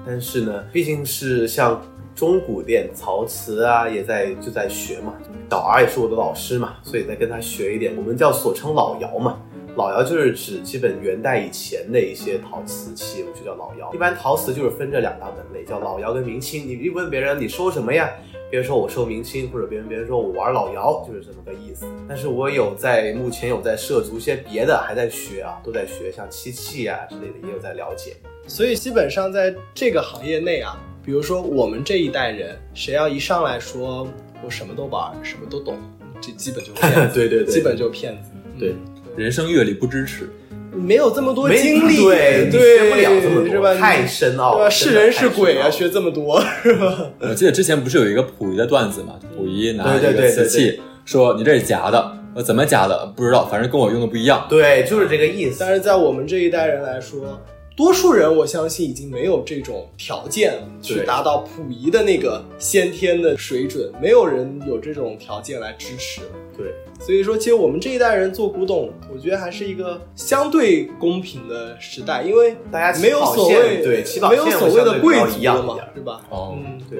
[0.05, 1.81] 但是呢，毕竟是像
[2.15, 5.13] 中古店陶瓷啊，也在就在学嘛。
[5.49, 7.95] 小 R 也是我的老师嘛，所以在跟他学一点。
[7.97, 9.39] 我们叫所称老窑嘛，
[9.75, 13.91] 老窑就是指基本元代以前的一些陶瓷器，我们就叫老窑。
[13.93, 16.67] 一般陶瓷就是分这两大门类，叫老窑跟明清。
[16.67, 18.09] 你一问别人你收什么呀？
[18.49, 21.85] 别人说我收明清，或者别人别人说我玩老窑，就是这么个意思。
[22.07, 28.17] 但是我有在目前有在涉足一些别的，还在学啊，都在学，像漆器啊之类的也有在了解。
[28.51, 34.05] 所以基本上在这个行业内啊，比如说我们这一代人，谁要一上来说
[34.43, 35.77] 我什么都玩，什么都懂，
[36.19, 38.29] 这基本就骗子， 对对对基本就骗子。
[38.59, 38.77] 对嗯
[39.15, 40.29] 人生阅历不支持，
[40.73, 43.73] 没有这么多没经历，对，你对，学不了这么多，是吧？
[43.75, 47.09] 太深奥了，是人是鬼啊，学这么多，是吧？
[47.19, 49.17] 我记得之前不是有一个溥仪的段子嘛？
[49.37, 54.45] 溥仪拿一个对对对对瓷器，说你这是假的，呃，怎么假的不知道，反正跟我用的不一样。
[54.49, 55.57] 对，就是这个意思。
[55.61, 57.41] 但是在我们这一代人来说，
[57.75, 66.27] 多数人我相信已经没有这种条件去达到溥仪的那个先天的水准，没有人有这种条件来支持了。
[66.57, 76.21] 对，所以说，其实我们这一代人做古董，我觉得还是一个相对公平的时代，因为大家没有所谓对没有所谓的贵族了嘛一样一样，是吧？
[76.29, 76.99] 哦嗯，对。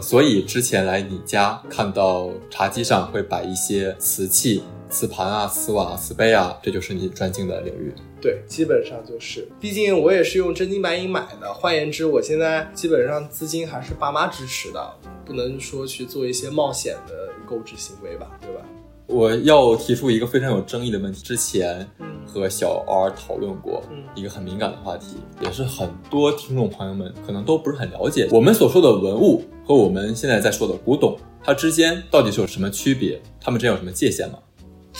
[0.00, 7.94] 所以之前来你家看到茶几上会摆一些瓷器、瓷盘啊、瓷碗啊、瓷杯啊，这就是你专精的领域。
[8.20, 11.54] 对，基本上就是，毕竟我也是用真金白银买的。
[11.54, 14.92] 换言之，我现在基本上资金还是爸妈支持的，
[15.24, 18.60] 不能说去做一些冒险的购置行为吧，对吧？
[19.06, 28.28] 我要提出一个非常有争议的问题，之前嗯和小 R 讨论过嗯一个很敏感的话题，也是很多听众朋友们可能都不是很了解。
[28.30, 33.20] 我们所说的文物和我们现在在说的古董，它之间到底是有什么区别？
[33.40, 34.38] 它们之间有什么界限吗？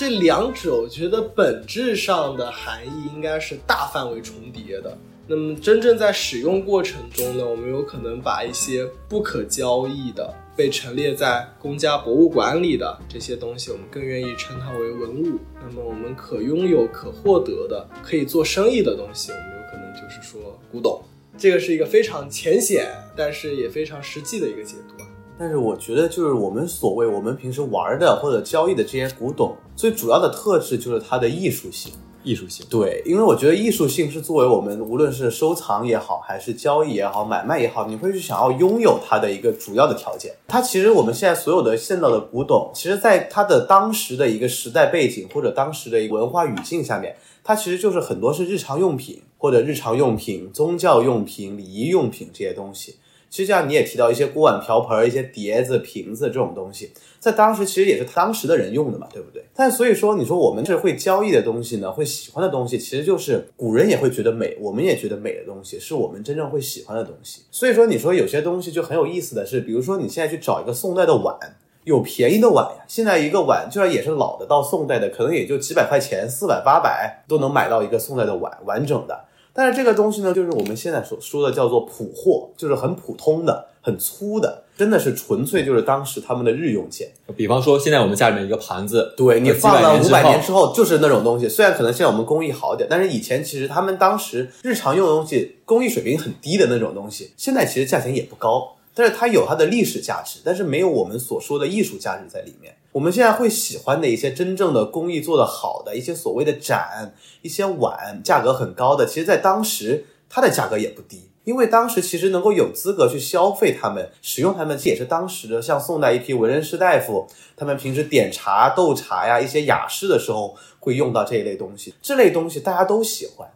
[0.01, 4.97] 这两者我觉得本质上的含义应该是大范围重叠的。
[5.27, 15.39] 那么真正在使用过程中呢，我们有可能把一些不可交易的、被陈列在公家博物馆里的这些东西，我们更愿意称它为文物。
[15.63, 21.03] 那么我们可拥有、可获得的、可以做生意的东西，我们有可能就是说古董。
[21.37, 25.00] 这个是一个非常浅显，但是也非常实际的一个解读。
[25.41, 31.95] 但是我觉得，就是我们所谓我们平时玩的或者交易的这些古董，最主要的特质就是它的艺术性。
[32.23, 32.67] 艺术性。
[32.69, 40.31] 对，因为我觉得艺术性是作为我们无论是收藏也好，还是交易也好、买卖也好，你会去想要拥有它的一个主要的条件。
[40.47, 52.97] 它其实我们现在所有的见到的古董，其实在它的当时的一个时代背景或者当时的一个文化语境下面，它其实就是很多是日常用品或者日常用品、宗教用品、礼仪用品这些东西。
[53.31, 59.45] 其实像你也提到一些锅碗瓢盆、一些碟子、瓶子这种东西，在当时其实也是当时的人用的嘛，对不对？
[59.55, 67.43] 但所以说，你说我们是会交易的东西呢，会喜欢的东西，其实就是古人也会觉得美，我们也觉得美的东西，是我们真正会喜欢的东西。
[67.51, 71.39] 所以说，你说有些东西就很有意思的是，比如说你现在去找一个宋代的碗。
[71.85, 79.25] 有便宜的碗呀，现在一个碗就算也是老的，到宋代的可能也就几百块钱，四百八百都能买到一个宋代的碗完整的。
[79.53, 87.09] 但是这个东西呢，就是我们现在所说的叫做普货，就是很普通的、很粗的，真的是纯粹就是当时他们的日用钱。
[87.37, 91.49] 比方说，现在我们家里面一个盘子，对你放了五百年之后，就是那种东西。
[91.49, 102.75] 虽然可能现在我们工艺好点，但是以前其实他们当时日常用的东西，工艺水平很低的那种东西，现在其实价钱也不高，但是它有它的历史价值，但是没有我们所说的艺术价值在里面。
[102.93, 111.23] 我们现在会喜欢的一些真正的工艺做得好的一些所谓的盏、一些碗，价格很高的，其实在当时它的价格也不低。
[111.45, 117.27] 因为当时其实能够有资格去消费它们、使用它们，这也是当时的像宋代一批文人士大夫，
[117.57, 121.95] 他们平时点茶、斗茶呀，一些雅士的时候会用到这一类东西。
[122.03, 123.49] 这类东西大家都喜欢。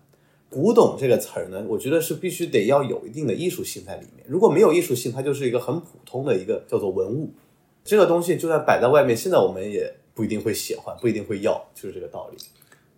[0.49, 4.25] 古董这个词儿呢，我觉得是必须得要有一定的艺术性在里面。
[4.27, 7.31] 如果没有艺术性，它就是一个很普通的一个叫做文物。
[7.85, 12.38] 这个东西就算摆在外面，现在我们也不一定会喜欢，不一定会要，就是这个道理。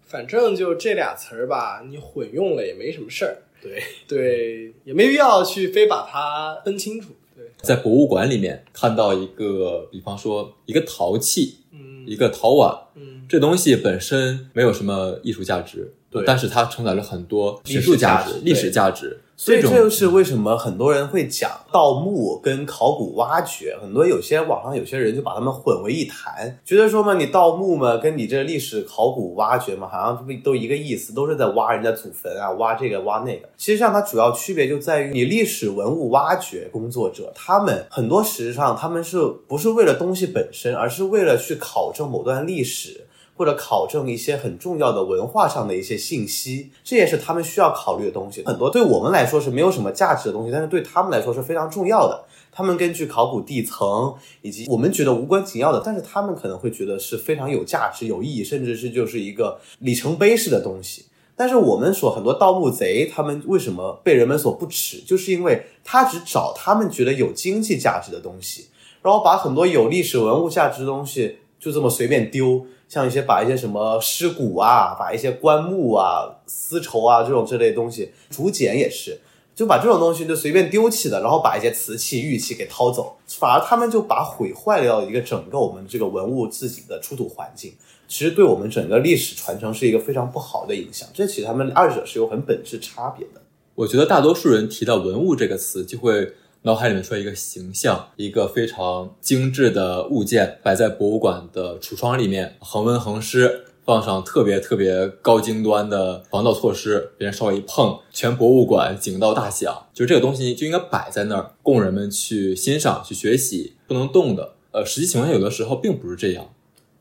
[0.07, 7.09] 反正就这俩词儿吧，你混用了也没什么事儿，对，对，也没必要去非把它分清楚。
[7.35, 12.07] 对，在博物馆里面看到一个，比方说一个陶器，嗯。
[12.07, 16.22] 一个陶碗，嗯，这东西本身没有什么艺术价值，对。
[16.25, 19.18] 但是它承载了很多学术、价值历史价值。
[19.38, 33.46] 所以这就是为什么很多人会讲盗墓跟考古挖掘，很多有些网上有些人就把它们混为一谈，觉得说嘛，你盗墓嘛，跟你这历史考古挖掘嘛，好像不都一个意思，都是在挖人家祖坟啊，挖这个挖那个。
[33.59, 43.06] 其实上它主要区别就在于，你历史文物挖掘工作者，他们很多实际上他们是不是为了东西本身，而是为了去考证某段历史。
[43.37, 48.42] 或者考证一些很重要的文化上的一些信息，这也是他们需要考虑的东西。
[48.46, 52.25] 很多对我们来说是没有什么价值的东西，但是对他们来说是非常重要的。
[52.51, 61.05] 他们根据考古地层以及我们觉得无关紧要的，但是他们可能会觉得是非常有价值、有意义，甚至是就是一个里程碑式的东西。
[61.37, 68.68] 但是我们说很多盗墓贼，他们为什么被人们所不齿，就是因为他只找他们觉得有经济价值的东西，
[69.03, 72.64] 然后把很多有历史文物价值的东西就这么随便丢。
[72.88, 79.18] 像一些把一些什么尸骨啊，把一些棺木啊、丝绸啊这种这类东西，竹简也是，
[79.55, 87.72] 就把这种东西就随便丢弃的，然后把一些瓷器、玉器给掏走，反而他们就把毁坏掉一个整个我们这个文物自己的出土环境，
[88.07, 91.09] 其实对我们整个历史传承是一个非常不好的影响。
[91.12, 93.42] 这其实他们二者是有很本质差别的。
[93.75, 96.33] 我觉得大多数人提到“文物”这个词，就会
[96.66, 109.87] 脑海里面出来一个形象，一个非常精致的物件摆在博物馆的橱窗里面，恒温恒湿，放上特别特别高精端的防盗措施，别人稍微一碰，全博物馆警报大响。
[109.94, 114.55] 就这个东西就应该摆在那儿，供人们去欣赏、去学习，不能动的。
[114.72, 116.50] 呃，实际情况下有的时候并不是这样。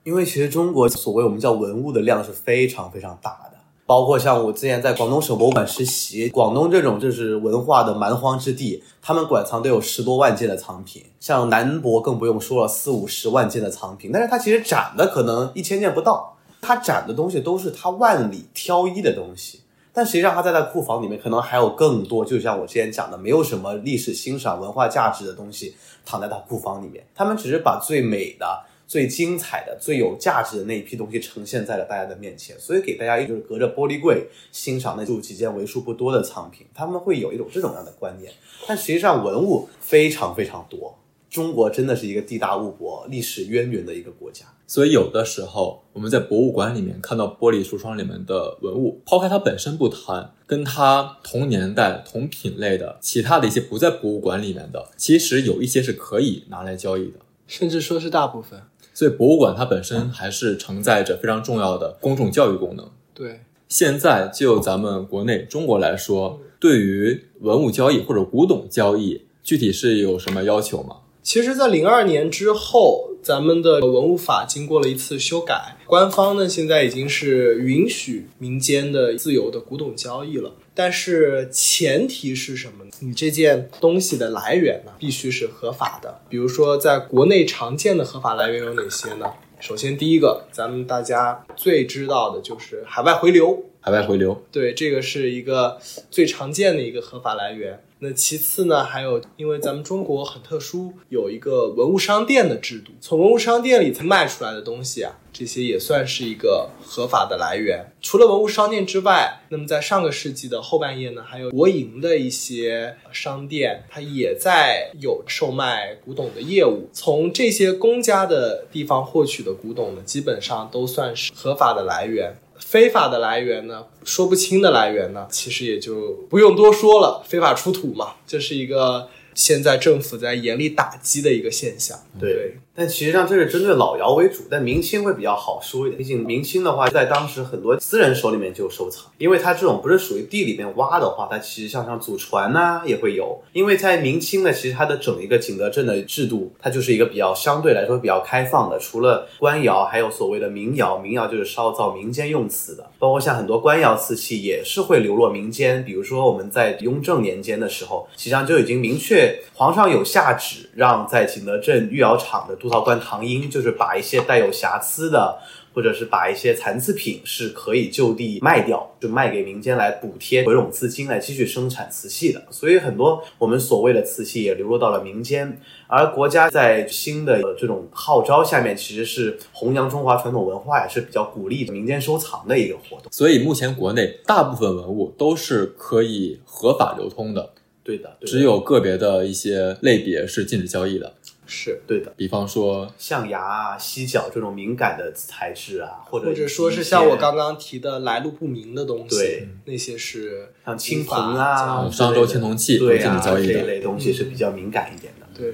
[0.03, 3.54] 因为其实中国所谓我们叫文物的量是非常非常大的，
[3.85, 19.61] 包括像我之前在广东省博物馆实习，广东这种就是文化的蛮荒之地，他们馆藏都有十多万件的藏品，像南博更不用说了，四五十万件的藏品，但是它其实展的可能一千件不到，它展的东西都是它万里挑一的东西。
[19.93, 25.73] 但实际上，它在它库房里面可能还有更多，就像我之前讲的，没有什么历史欣赏、文化价值的东西
[26.05, 27.05] 躺在它库房里面。
[27.15, 28.45] 他们只是把最美的、
[28.87, 38.31] 最精彩的、最有价值的那一批东西呈现在了大家的面前，所以给大家一就是隔着玻璃柜欣赏那就几件为数不多的藏品，他们会有一种这种样的观念。
[38.67, 40.97] 但实际上，文物非常非常多。
[41.29, 44.45] 中国真的是一个地大物博、历史渊源的一个国家。
[44.67, 57.19] 所以有的时候我们在博物馆里面看到玻璃橱窗里面的文物，抛开它本身不谈，跟它同年代、同品类的其他的一些不在博物馆里面的，其实有一些是可以拿来交易的。
[57.47, 58.59] 甚至说是大部分。
[58.95, 62.89] 所以博物馆它本身还是承载着非常重要的公众教育功能。
[63.13, 70.95] 对，现在就咱们国内中国来说，对于文物交易或者古董交易，具体是有什么要求吗？
[71.21, 80.53] 其实，在零二年之后，咱们的文物法经过了一次修改，官方呢现在已经是允许民间的自由的古董交易了。
[80.75, 82.91] 但是前提是什么呢？
[82.99, 86.21] 你这件东西的来源呢，必须是合法的。
[86.27, 89.25] 比如说，在国内常见的合法来源有哪些呢？
[89.61, 93.63] 首先，第一个，咱们大家最知道的就是海外回流。
[93.85, 97.79] 海外回流，对，这个是一个最常见的一个合法来源。
[97.99, 102.93] 那其次呢，还有因为咱们中国很特殊，有一个文物商店的制度。
[102.99, 107.85] 从文物商店里才卖出来的东西啊，这些也算是一个合法的来源。
[108.01, 116.89] 除了文物商店之外，那么在上个世纪的后半叶呢，还有国营的一些商店，它也在有售卖古董的业务。
[116.91, 122.35] 从这些公家的地方获取的古董呢，基本上都算是合法的来源。
[122.59, 131.99] 非法的来源呢，说不清的来源呢，其实也就不用多说了，非法出土嘛，这是一个现在政府在严厉打击的一个现象。
[132.19, 135.97] 对，但其实上这是针对老窑为主，但明清会比较好说一点。
[135.97, 143.41] 毕竟明清的话，在当时很多私人手里面就有收藏，因为它这种不是属于地里面挖的话，它其实像像祖传呐、也会有。
[143.53, 148.77] 因为在明清呢，其实它的整一个景德镇的制度，它就是一个比较相对来说比较开放的。
[148.77, 155.85] 除了官窑，还有所谓的民窑，民窑就是烧造民间用瓷的，包括像很多官窑瓷器也是会流落民间。
[155.85, 165.39] 比如说我们在雍正年间的时候，实际上就已经明确皇上有下旨，让在景德镇御窑厂的督陶官唐英，就是把一些带有瑕疵的。
[165.75, 172.41] 或者是把一些残次品是可以就地卖掉，就卖给民间来补贴回笼资金，来继续生产瓷器的。
[172.49, 183.11] 所以很多我们所谓的瓷器也流落到了民间，而国家在新的这种号召下面，其实是弘扬中华传统文化，也是比较鼓励民间收藏的一个活动。
[183.11, 187.49] 所以目前国内大部分文物都是可以合法流通的，
[187.83, 191.15] 对的，对的只有个别的一些类别是禁止交易的，
[191.47, 199.47] 是，对的，比方说象牙啊、犀角这种敏感的材质啊，或者或者说是像我刚刚提的来路不明的东西，对。
[199.65, 205.25] 那些是像青铜啊、商周青铜器对这一类东西是比较敏感一点的。
[205.35, 205.53] 对，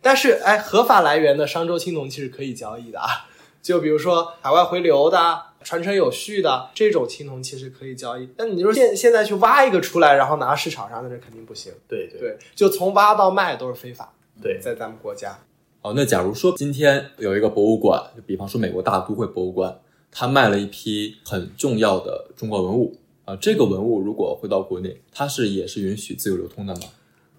[0.00, 3.08] 但是哎，合法来源的商周青铜器是可以交易的啊。
[3.62, 11.70] 就比如说海外回流的、传承有序的这种青铜器是可以交易，但你说现现在去挖一个出来，然后拿到市场上，那是肯定不行。
[11.86, 12.18] 对对。
[12.18, 14.10] 对，就从挖到卖都是非法，
[14.40, 15.38] 对在咱们国家。
[15.82, 19.80] 哦，那假如说今天有一个博物馆，就比方说美国大都会博物馆，
[20.10, 26.82] 它卖了一批很重要的中国文物啊、这个文物如果回到国内，它是也是允许自由流通的吗？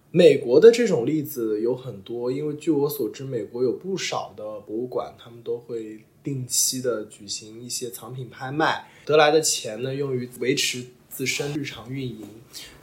[0.10, 10.86] 美国的这种例子有很多，因为据我所知，美国有不少的博物馆，他们都会定期的举行一些藏品拍卖，得来的钱呢用于维持
[11.22, 12.28] 自身日常运营。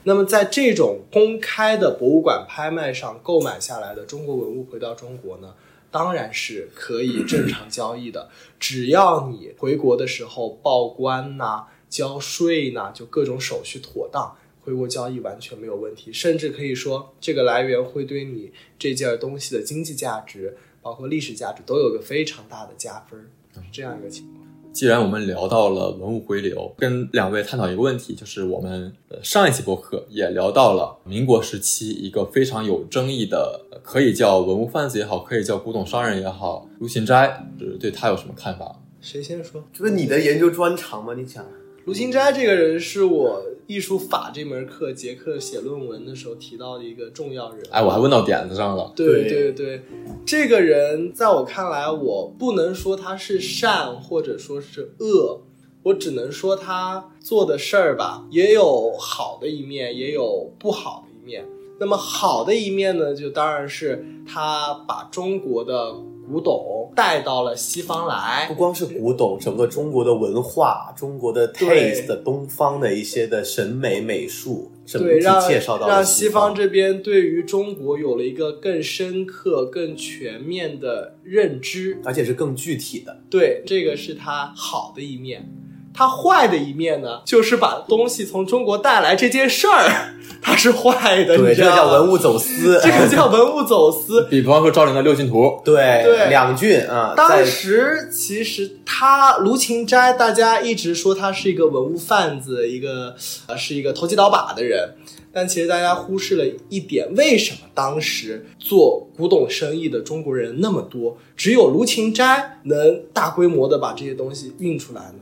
[0.03, 5.53] 那么在这种公开的博物馆拍卖上购买下来的中国文物回到中国呢，
[5.91, 14.33] 当然是可以正常交易的，只要你回国的时候报关呐、交税呐，就各种手续妥当。
[14.61, 24.38] 回国交易完全没有问题，甚至可以说这个来源会对你这件东西的经济价值，包括历史价值都有个非常大的加分，是这样一个情况。
[24.71, 38.79] 既然我们聊到了文物回流，跟两位探讨一个问题，就是我们上一期播客也聊到了民国时期一个非常有争议的，可以叫文物贩子也好，可以叫古董商人也好，卢芹斋，就是对他有什么看法？
[39.01, 39.63] 谁先说？
[39.73, 41.13] 这不你的研究专长吗？
[41.17, 41.45] 你想，
[41.89, 47.67] 卢芹斋这个人是我艺术法这门课结课写论文的时候提到的一个重要人物。
[47.71, 48.93] 哎，我还问到点子上了。
[48.95, 49.81] 对对对对，
[50.23, 55.41] 这个人在我看来，我不能说他是善或者说是恶，
[55.81, 61.43] 我只能说他做的事儿吧，也有好的一面，也有不好的一面。
[61.79, 65.95] 那么好的一面呢，就当然是他把中国的
[66.29, 81.99] 古董带到了西方来不，光是古董，整个中国的文化、中国的 taste、东方的一些的审美美术，整对，体让介绍到了让西西方这边对于中国有了一个更深刻、更全面的认知。
[82.05, 83.21] 而且是更具体的。
[83.27, 85.49] 对，这个是它好的一面。
[85.93, 91.37] 它坏的一面呢，就是把东西从中国带来这件事儿，它是坏的。
[91.37, 92.79] 对， 这个叫文物走私。
[92.81, 94.25] 这个叫文物走私。
[94.25, 103.15] 比方说赵灵的六骏图，对对两郡啊，当时其实他卢芹斋，大家一直说他是一个文物贩子，一个
[103.47, 104.95] 呃是一个投机倒把的人，
[105.33, 115.15] 但其实大家忽视了一点，为什么当时做古董生意的中国人那么多，只有卢芹斋能大规模的把这些东西运出来呢？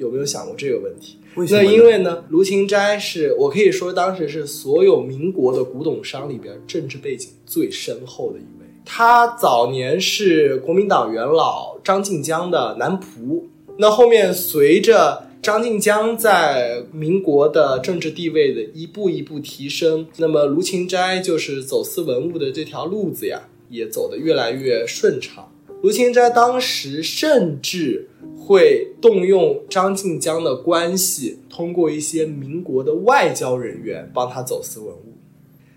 [0.00, 1.18] 有没有想过这个问题？
[1.36, 8.66] 那为什么呢因为呢，卢芹斋是我可以说当时是所有民国的古董商里边政治背景最深厚的一位。
[8.84, 13.44] 他早年是国民党元老张静江的男仆，
[13.76, 25.49] 那后面随着张静江在民国的政治地位的一步一步提升，那么卢芹斋就是走私文物的这条路子呀，也走得越来越顺畅。
[25.82, 28.08] 卢芹斋当时甚至
[28.38, 35.16] 会动用张静江的关系，通过一些民国的外交人员帮他走私文物。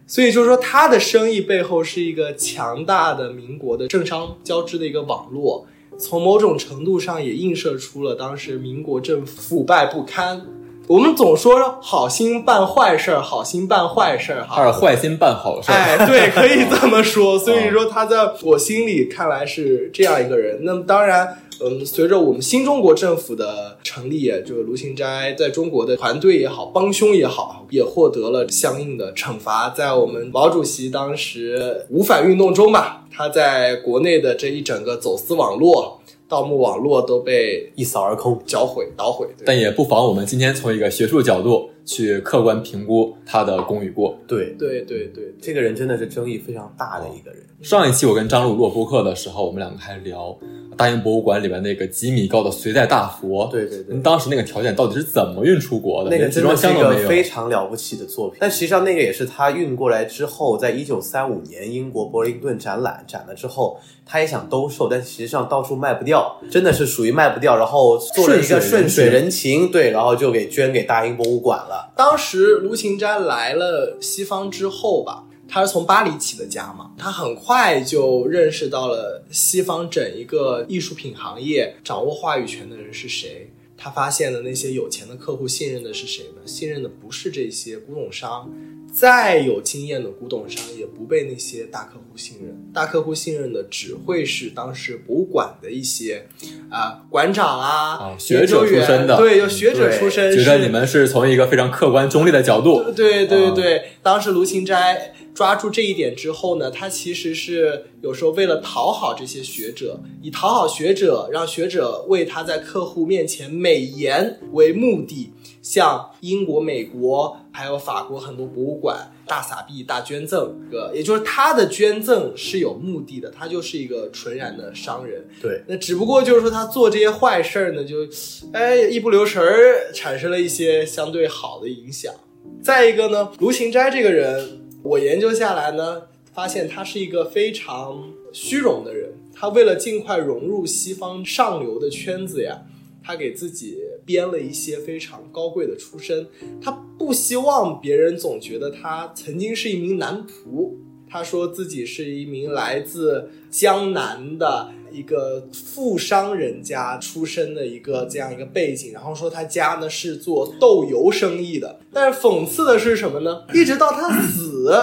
[0.05, 5.65] 所以就是说，他的生意背后是一个强大的民国的政商交织的一个网络。
[5.97, 10.45] 从某种程度上也映射出了当时民国政府腐败不堪。
[10.87, 15.75] 我们总说好心办坏事儿，好心办坏事儿，他是坏心办好事儿。
[15.75, 17.39] 哎，对，可以这么说。
[17.39, 20.59] 所以说他在我心里看来是这样一个人。
[20.63, 29.69] 那么当然，嗯，随着我们新中国政府的成立，就是卢芹斋在中国的团队也好，帮凶也好，也获得了相应的惩罚。
[29.69, 36.01] 在我们毛主席当时五反运动中吧，他在国内的这一整个走私网络。
[36.33, 44.17] 盗墓网络都被一扫而空、搅毁、捣毁，但也不妨我们今天从一个学术角度去客观评估他的功与过。
[44.27, 47.41] 对对对对，这个人真的是争议非常大的一个人。
[47.61, 50.37] 上一期我跟张璐录播客的时候，我们两个还聊
[50.77, 53.47] 大英博物馆里边那个几米高的隋代大佛。
[53.49, 56.09] 对对对，当时那个条件到底是怎么运出国的？
[56.09, 57.07] 那个集装箱都没有。
[57.07, 58.37] 非常了不起的作品。
[58.41, 63.79] 但实际上那个也是他运过来之后，在一九三五年英国柏林顿展览展了之后。
[64.05, 67.55] 他也想兜售，但实际上到处卖不掉，真的是属于卖不掉。
[67.55, 71.72] 然后做了一个顺水人情，对，然后就给捐给大英博物馆了。
[71.95, 83.51] 当时卢芹斋来了西方之后吧，他是从巴黎起的家嘛，他很快就认识到了西方整一个艺术品行业掌握话语权的人是谁。
[83.75, 86.41] 他发现的那些有钱的客户信任的是谁呢？
[86.45, 88.49] 信任的不是这些古董商。
[88.93, 96.27] 再有经验的古董商也不被那些大客户信任，大客户信任的只会是当时博物馆的一些
[96.69, 103.83] 啊馆长啊、学者出身的，对，有学者出身，觉得你们是从一个非常客观中立的角度，对对对。
[104.03, 115.31] 当时卢芹斋抓住这一点之后呢，他其实是有时候为了讨好这些学者，以讨好学者，让学者为他在客户面前美言为目的。
[115.63, 125.25] 像英国、美国还有法国很多博物馆大撒币、大捐赠，个也就是他的捐赠是有目的的，他就是一个纯然的商人。
[125.41, 128.05] 对，那只不过就是说他做这些坏事儿呢，就
[128.51, 132.13] 哎一不留神儿产生了一些相对好的影响。
[132.61, 136.01] 再一个呢，卢芹斋这个人，我研究下来呢，
[136.33, 138.03] 发现他是一个非常
[138.33, 142.63] 虚荣的人，他为了尽快融入西方上流的圈子呀。
[143.05, 146.27] 他给自己编了一些非常高贵的出身，
[146.61, 150.73] 他不希望别人总觉得他曾经是一名男仆。
[151.09, 161.81] 他说自己是一名来自江南的一个富商人家出身的一个这样一个背景，然后说他家呢是做豆油生意的。
[161.91, 163.43] 但是讽刺的是什么呢？
[163.53, 164.73] 一直到他死。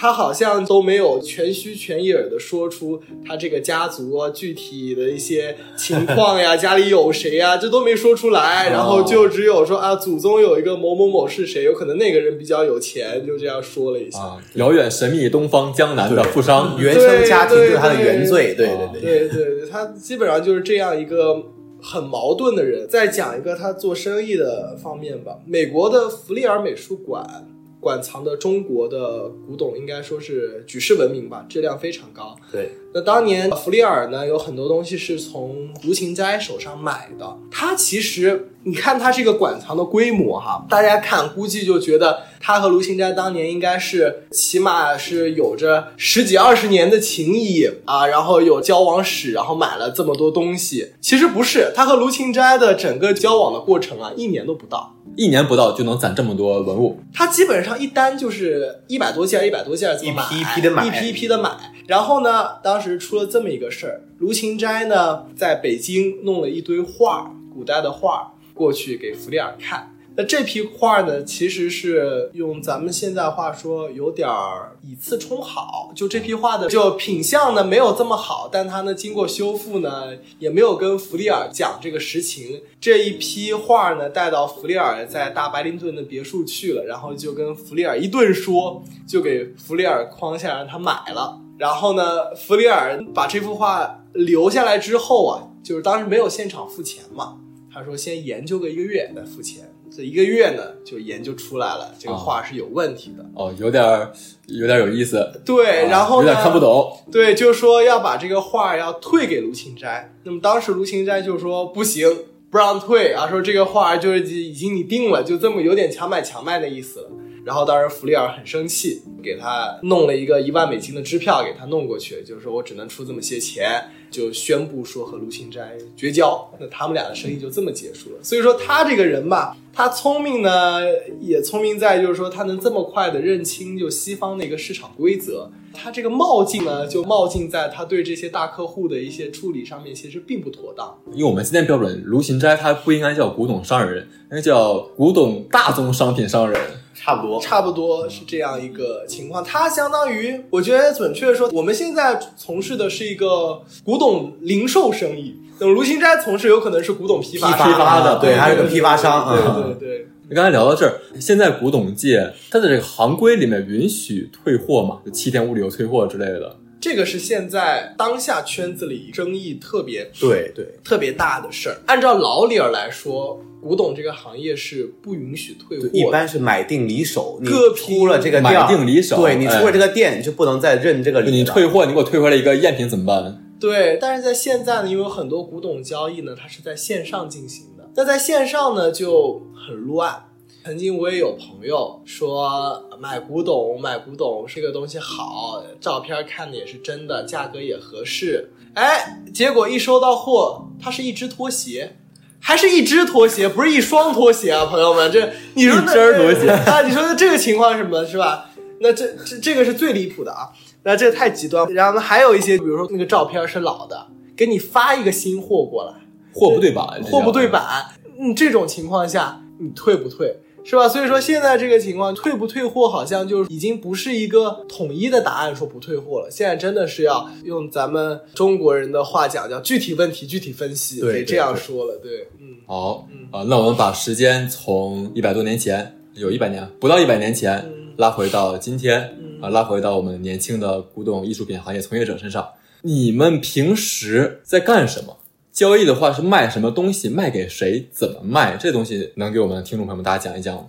[0.00, 8.70] 他好像都没有全虚全影的说出他这个家族具体的一些情况呀，家里有谁呀，这都没说出来。
[8.70, 14.20] 然后就只有说啊，祖宗有一个某某某是谁，有可能那个人比较有钱，就这样说了一下。
[14.54, 18.54] 遥远神秘东方江南的富商，原生家庭就是他的原罪。
[18.54, 21.42] 对对对对对，他基本上就是这样一个
[21.82, 22.86] 很矛盾的人。
[22.88, 27.48] 再讲一个他做生意的方面吧，美国的弗利尔美术馆。
[27.80, 32.36] 馆藏的中国的古董应该说是举世闻名吧，质量非常高。
[32.50, 37.38] 对，那当年弗里尔呢，有很多东西是从卢芹斋手上买的。
[37.48, 50.94] 他其实，你看他这个馆藏的规模哈，大家看估计就觉得他和卢芹斋当年应该是起码是有着十几二十年的情谊啊，然后有交往史，然后买了这么多东西。
[51.00, 54.96] 其实不是，他和卢芹斋的整个交往的过程啊，一年都不到。
[55.14, 61.50] 一年不到就能攒这么多文物，他基本上一单就是一百多件，一百多件，一批一批的买，一批一批的买。
[61.88, 69.94] 然后呢，当时出了这么一个事儿，卢芹斋呢在北京弄了一堆画，古代的画过去给弗里尔看。
[70.14, 75.90] 那这批画呢，其实是用咱们现在话说，有点儿以次充好。
[75.96, 82.60] 就这批画的就品相呢没有这么好，但它呢经过修复呢，也没有跟弗里尔讲这个实情。
[82.78, 91.40] 这一批画呢带到弗里尔在大白林顿的别墅去了，然后就跟弗里尔一顿说，就给弗里尔框下让他买了。
[91.58, 97.36] 然后呢，弗里尔把这幅画留下来之后啊，就是当时没有现场付钱嘛，
[97.72, 99.70] 他说先研究个一个月再付钱。
[99.90, 103.24] 这一个月呢，就研究出来了，这个画是有问题的。
[103.34, 104.12] 哦，有点儿，
[104.46, 105.42] 有点有意思。
[105.44, 106.96] 对，然后有点看不懂。
[107.10, 110.14] 对，就说要把这个画要退给卢芹斋。
[110.24, 112.06] 那么当时卢芹斋就说不行，
[112.50, 117.10] 不让退啊，说这个画就是已经你定了，就这么有点强买强卖的意思了。
[117.48, 126.46] 然后当时弗利尔很生气，给他弄了一个一万美金的支票给他弄过去，就是说我只能出这么些钱，就宣布说和卢芹斋绝交。
[126.60, 128.18] 那他们俩的生意就这么结束了。
[128.22, 130.82] 所以说他这个人吧，他聪明呢，
[131.22, 135.50] 也聪明在就是说他能这么快的认清就西方的一个市场规则。
[135.72, 140.98] 他这个冒进呢，就冒进在他对这些大客户的一些处理上面，其实并不妥当。
[141.12, 146.60] 因为我们今天标准，卢芹斋他不应该叫古董商人，应该叫古董大宗商品商人。
[146.98, 149.42] 差不多，差不多是这样一个情况。
[149.44, 155.36] 它相当于，我觉得准确的说，我们现在从事的是一个古董零售生意。
[155.60, 159.32] 那么卢芹斋从事有可能是古董批发批发的，对，还是个批发商。
[159.32, 160.08] 对对对。
[160.28, 164.98] 你刚才聊到这儿，现在古董界它的这个行规里面允许退货嘛？
[165.04, 166.56] 就七天无理由退货之类的。
[166.80, 171.76] 这个是现在当下圈子里争议特别对对特别大的事儿。
[171.86, 177.40] 按照老理儿来说，古董这个行业是不允许退货，一般是买定离手。
[177.42, 181.30] 你出了这个店买定离手，对你出了这个店，你就不能再认这个理。
[181.32, 183.44] 你退货，你给我退回来一个赝品怎么办？
[183.58, 190.27] 对，但是在现在呢，因为有很多古董交易呢，它是在线上进行的，那在线上呢就很乱。
[190.68, 198.50] 曾经我也有朋友说买古董，买古董这个东西好，照片看的也是真的，价格也合适。
[198.74, 201.96] 哎，结果一收到货，它是一只拖鞋，
[202.38, 206.82] 还是一只拖鞋，不是一双拖鞋啊，朋友们，这你说那 只拖鞋啊？
[206.82, 208.50] 你说的这个情况什么是吧？
[208.80, 210.50] 那这这这个是最离谱的啊！
[210.82, 211.66] 那这个太极端。
[211.72, 215.94] 然后呢，还有一些，比如说那个照片是老的，给你发一个新货过来，
[216.34, 217.86] 货不对版，货不对版，
[218.20, 220.40] 嗯，这种情况下你退不退？
[220.68, 220.86] 是吧？
[220.86, 226.28] 所以说现在这个情况，退不退货好像就已经不是一个统一的答案，说不退货了。
[226.30, 231.98] 现在真的是要用咱们中国人的话讲，叫具体问题具体分析，得这样说了。
[232.02, 237.66] 对，嗯，好，啊，那我们把时间从一百多年前，有一百年不到一百年前
[237.96, 239.00] 拉回到今天，
[239.40, 242.46] 啊，拉回到我们年轻的古董艺术品行业从业者身上。
[242.82, 245.16] 你们平时在干什么？
[245.58, 248.56] 交易的话是卖什么东西，卖给谁，怎么卖？
[248.56, 250.66] 这东西能给我们听众朋友们大家讲一讲吗？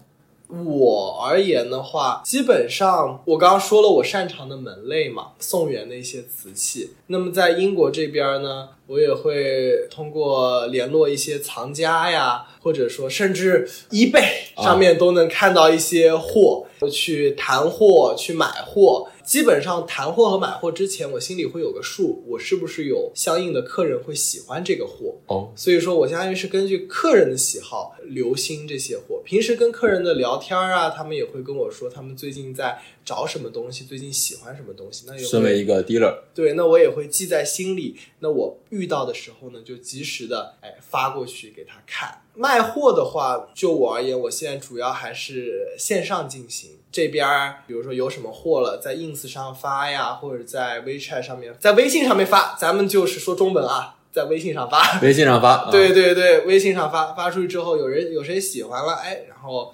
[0.66, 6.90] 我而言的话，基本上我刚刚说了我擅长的门类嘛，宋元的一些瓷器。
[7.06, 19.08] 那么在英国这边呢，我也会通过联络一些藏家呀，或者说甚至 eBay 上面都能看到一些货，去谈货，去买货。
[19.30, 25.54] 基本上谈货和买货之前，我心里会有个数，我是不是有相应的客人会喜欢这个货哦。
[25.56, 29.22] 所以说我相当于是根据客人的喜好留心这些货。
[29.24, 35.04] 平时跟客人的聊天啊，他们也会跟我说他们最近在找什么东西，最近喜欢什么东西。
[35.06, 37.98] 那身为一个 dealer，对，那我也会记在心里。
[38.22, 42.24] 那我遇到的时候呢，就及时的哎发过去给他看。
[42.34, 46.79] 卖货的话，就我而言，我现在主要还是线上进行。
[46.92, 59.72] 这边比如说有什么货了，在 ins 上发呀，或者在 WeChat 上面，在微信上面发，咱们就是说中文啊，在微信上发，微信上发， 对对对，微信上发，发出去之后，有人有谁喜欢了，哎，然后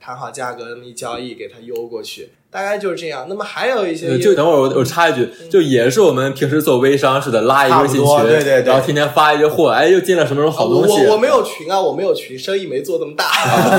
[0.00, 2.30] 谈好价格，那么一交易，给他邮过去。
[2.56, 3.26] 大概就是这样。
[3.28, 11.04] 那么还有一些，就等会儿我我插一句，就也是我们平时做微商似的，拉一个微信群，对对对，然后天天发一些货，哎，又进了什么什么好东西。
[11.04, 13.26] 我我没有群啊，我没有群，生意没做这么大。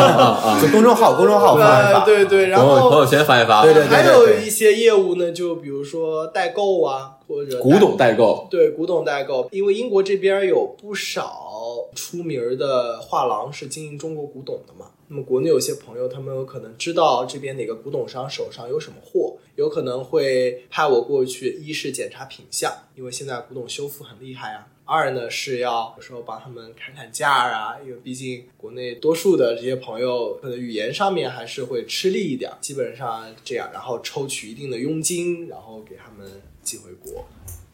[0.62, 3.64] 就公众号，公众号发一发，对对，然后朋友圈发一发。
[3.64, 8.48] 对对对，还有一些业务呢，就比如说代购啊，或者古董代购。
[8.52, 11.47] 对，古董代购，因为英国这边有不少
[11.96, 14.92] 出名的画廊是经营中国古董的嘛。
[15.10, 36.30] 那么国内有些朋友，他们有可能知道这边哪个古董商手上有什么货，有可能会派我过去，一是检查品相，因为现在古董修复很厉害啊；二呢是要有时候帮他们砍砍价啊，因为毕竟国内多数的这些朋友可能语言上面还是会吃力一点，基本上这样，然后抽取一定的佣金，然后给他们
[36.62, 37.26] 寄回国。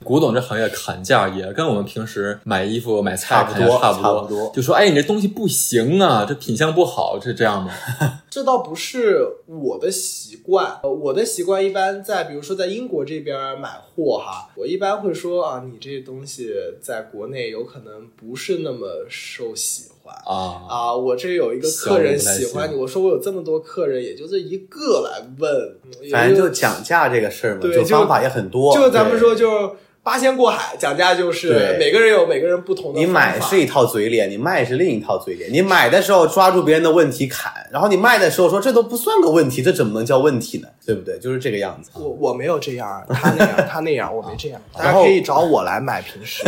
[0.04, 4.52] 古董这行业砍价也跟我们平时买衣服、买菜差不多，差不多。
[4.54, 7.72] 就说，哎，你这东西不行啊，这品相不好，是这样吗？
[8.30, 16.52] 这倒不是我的习惯，我的习惯一般在，比如说在英国这边买货哈，我一般会说啊，你这东西
[16.82, 29.76] 在国内有可能不是那么受喜欢啊啊，我这有一个客人喜欢你，我说我有这么多客人，也就这一个来问，反正就讲价这个事儿嘛，就方法也很多，就咱们说就。
[30.04, 33.00] 八仙过海讲价就是每个人有每个人不同的。
[33.00, 35.52] 你买是一套嘴脸，你卖是另一套嘴脸。
[35.52, 40.68] 你买的时候抓住别人的问题砍，然后你卖的时候说这都不算个问题，这怎么能叫问题呢？
[40.86, 41.18] 对不对？
[41.20, 41.90] 就是这个样子。
[41.94, 44.60] 我我没有这样，他那样， 他那样，我没这样。
[44.78, 46.44] 大家可以找我来买平时。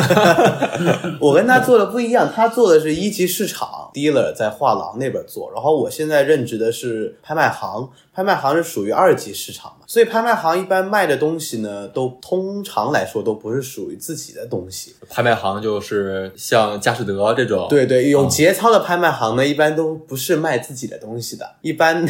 [1.21, 14.95] 我跟他做的不一样，他做的是一级市场，dealer 在画廊那边做，然后我现在任职的是拍卖行，拍卖行是属于二级市场嘛，所以拍卖行一般卖的东西呢，都通常来说都不是属于自己的东西。
[15.09, 22.05] 拍卖行就是像佳士得这种，对对，有节操的拍卖行呢，一般都不是卖自己的东西的，一般。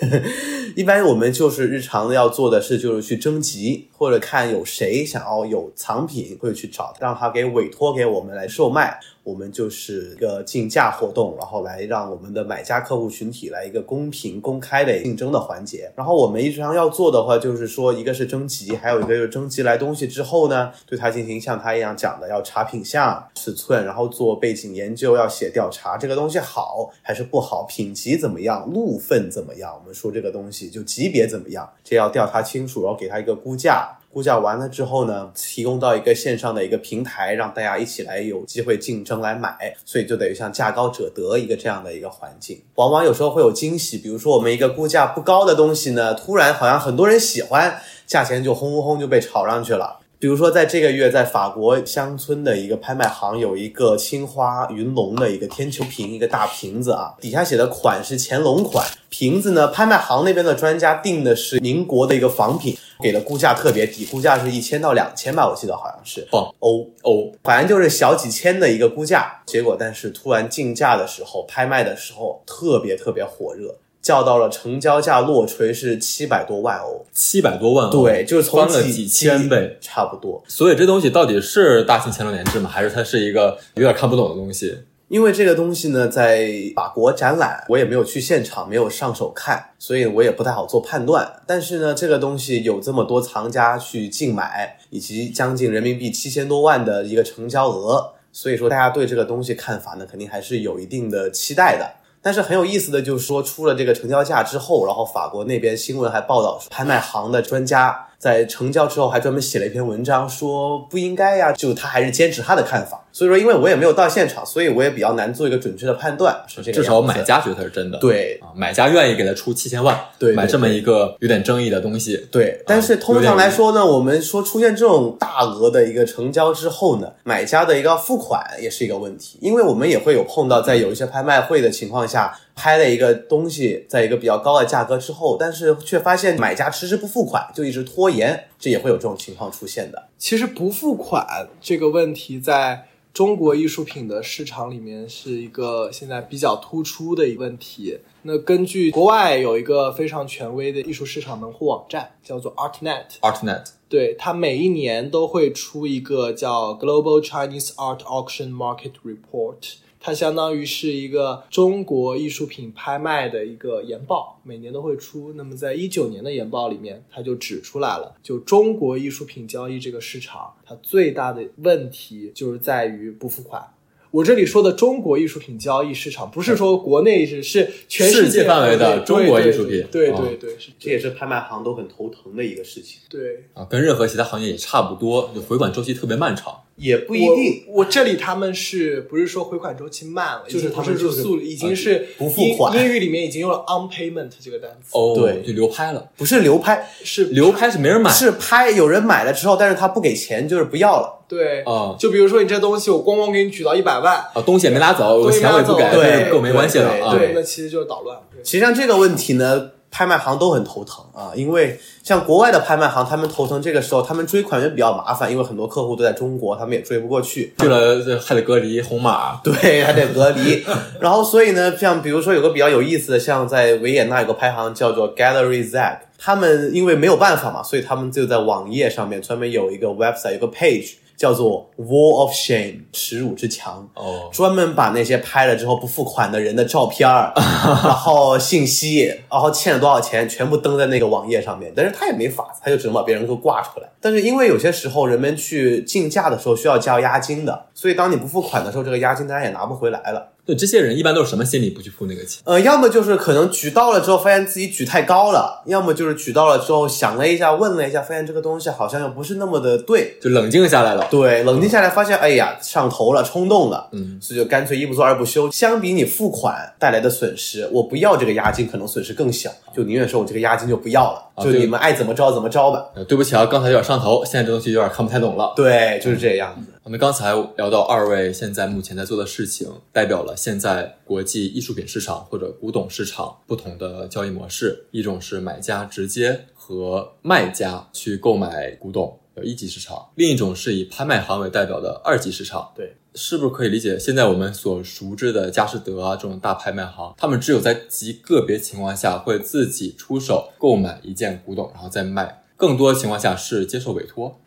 [0.74, 8.98] 一般我们就是日常要做的事，就是去征集，或者看有谁想要有藏品，会去找让他给委托给我们来售卖。
[9.30, 15.92] 我们就是一个竞价活动，然后来让我们的买家客户群体来一个公平公开的竞争的环节。
[15.94, 29.72] 然后我们日常要做的话，就是说一个是征集，还有一个就是征集来东西之后呢，对它进行像他一样讲的，要查品相、尺寸，然后做背景研究，要写调查，这个东西好还是不好，品级怎么样，路分怎么样？
[29.80, 33.96] 我们说这个东西就级别怎么样，这要调查清楚，然后给他一个估价。
[34.12, 42.60] 估价完了之后呢，提供到一个线上的一个平台，让大家一起来有机会竞争来买，所以就等于像价高者得一个这样的一个环境。
[42.74, 49.99] 往往有时候会有惊喜，比如说我们一个估价不高的东西呢，突然好像很多人喜欢，价钱就轰轰轰就被炒上去了。
[50.20, 62.76] 比如说在这个月，在法国乡村的一个拍卖行，有一个青花云龙的一个天球瓶，一个大瓶子啊，底下写的款是乾隆款，瓶子呢，拍卖行那边的专家定的是民国的一个仿品。
[63.02, 69.40] 给的估价特别低，估价是一千到两千吧，我记得好像是哦欧欧，反正就是小几千的一个估价。
[69.46, 80.42] 结果，但是突然竞价的时候，拍卖的时候特别特别火热，叫到了成交价落锤是七百多万欧，七百多万欧，对，就是从翻了几千倍，差不多。
[80.48, 82.70] 所以这东西到底是大型乾隆年制吗？
[82.70, 84.78] 还是它是一个有点看不懂的东西？
[85.08, 91.28] 因为这个东西呢，在法国展览，我也没有去现场，没有上手看，所以我也不太好做判断。
[91.48, 101.90] 但是呢，这个东西有这么多藏家去竞买，以及将近人民币七千多万的一个成交额，所以说大家对这个东西看法呢，肯定还是有一定的期待的。
[102.22, 113.04] 但是很有意思的就是说，出了这个成交价之后，然后法国那边新闻还报道，拍卖行的专家在成交之后还专门写了一篇文章，说不应该呀，就他还是坚持他的看法。
[113.12, 116.36] 所以说，因为我也没有到现场，所以我也比较难做一个准确的判断。
[116.46, 117.98] 是这个，至少买家觉得它是真的。
[117.98, 122.28] 对啊，买家愿意给他出七千万，对，买这么一个有点争议的东西。
[122.30, 140.04] 对，但是通常来说呢，我们说出现这种大额的一个成交之后呢，买家的一个付款也是一个问题，因为我们也会有碰到在有一些拍卖会的情况下，拍了一个东西在一个比较高的价格之后，但是却发现买家迟迟不付款，就一直拖延，这也会有这种情况出现的。
[140.16, 142.84] 其实不付款这个问题在。
[143.12, 147.98] 中国艺术品的市场里面是一个现在比较突出的一个问题。
[148.22, 153.06] 那根据国外有一个非常权威的艺术市场门户网站，叫做 ArtNet。
[153.20, 159.74] ArtNet，对它每一年都会出一个叫 Global Chinese Art Auction Market Report。
[160.02, 165.34] 它相当于是一个中国艺术品拍卖的一个研报，每年都会出。
[165.34, 173.62] 那么在一九年的研报里面，它就指出来了，就中国艺术品交易这个市场，它最大的问题就是在于不付款。
[174.10, 182.98] 我这里说的中国艺术品交易市场，不是说国内是是全世界范围的中国艺术品，对对对，这也是拍卖行都很头疼的一个事情。
[183.08, 186.60] 对啊，跟任何其他行业也差不多，就回款周期特别漫长。
[186.80, 190.44] 也不一定，我这里他们是不是说回款周期慢了？
[190.48, 192.74] 就是他们就是速已经是不付款。
[192.74, 194.88] 英语里面已经用了 unpayment 这个单词。
[194.92, 201.22] 哦，对，就流拍了，不是流拍，是流拍是没人买，是拍有人买了之后，但是他不给钱，就是不要了。
[201.28, 207.14] 对啊，就比如说你这东西我咣咣给你举到一百万啊，东西也没拿走，我钱我也不给，对，跟我没关系了啊。
[207.14, 208.18] 对，那其实就是捣乱。
[208.42, 209.72] 其实像这个问题呢。
[209.90, 220.64] 拍卖行都很头疼啊，因为像国外的拍卖行，他们头疼这个时候，他们追款也比较麻烦，因为很多客户都在中国，他们也追不过去，去了还得隔离红码，对，还得隔离。
[221.00, 230.94] 然后所以呢，像比如说有个比较有意思的，像在维也纳有个拍行叫做 Gallery Zag，他们因为没有办法嘛，所以他们就在网页上面专门有一个 website，有个 page。
[231.20, 233.86] 叫做 Wall of Shame，耻辱之墙。
[233.92, 241.70] 哦，专门把那些拍了之后不付款的人的照片儿， 然后信息，然后欠了多少钱，全部登在那个网页上面。
[241.76, 243.88] 但是他也没法子，他就只能把别人给挂出来。
[244.00, 250.28] 但是因为有些时候人们去竞价的时候需要交押金的，所以当你不付款的时候，这个押金大家也拿不回来了。
[250.44, 252.42] 对，这些人一般都是什么心理不去付那个钱？
[252.44, 261.08] 呃，要么就是可能举到了之后发现自己举太高了，要么就是举到了之后想了一下，问了一下，发现这个东西好像又不是那么的对，就冷静下来了。
[261.10, 265.50] 对，冷静下来发现，哎呀，上头了，冲动了，嗯，所以就干脆一不做二不休。
[265.50, 271.29] 相比你付款带来的损失，我不要这个押金，可能损失更小，就宁愿说我这个押金就不要了。
[271.42, 272.90] 就你们爱怎么着怎么着吧。
[272.94, 275.52] 呃对不起啊，刚才有点上头，现在这东西有点看不太懂了。
[275.56, 276.72] 对，就是这样子。
[276.82, 284.86] 我们刚才聊到二位现在目前在做的事情，代表了现在国际艺术品市场或者古董市场不同的交易模式。
[284.90, 292.72] 一种是买家直接和卖家去购买古董的一级市场，另一种是以拍卖行为代表的二级市场。
[292.74, 293.98] 对，是不是可以理解？
[293.98, 302.42] 现在我们所熟知的佳士得啊这种大拍卖行，他们只有在极个别情况下会自己出手购买一件古董，然后再卖。
[302.56, 304.38] 更多情况下是接受委托。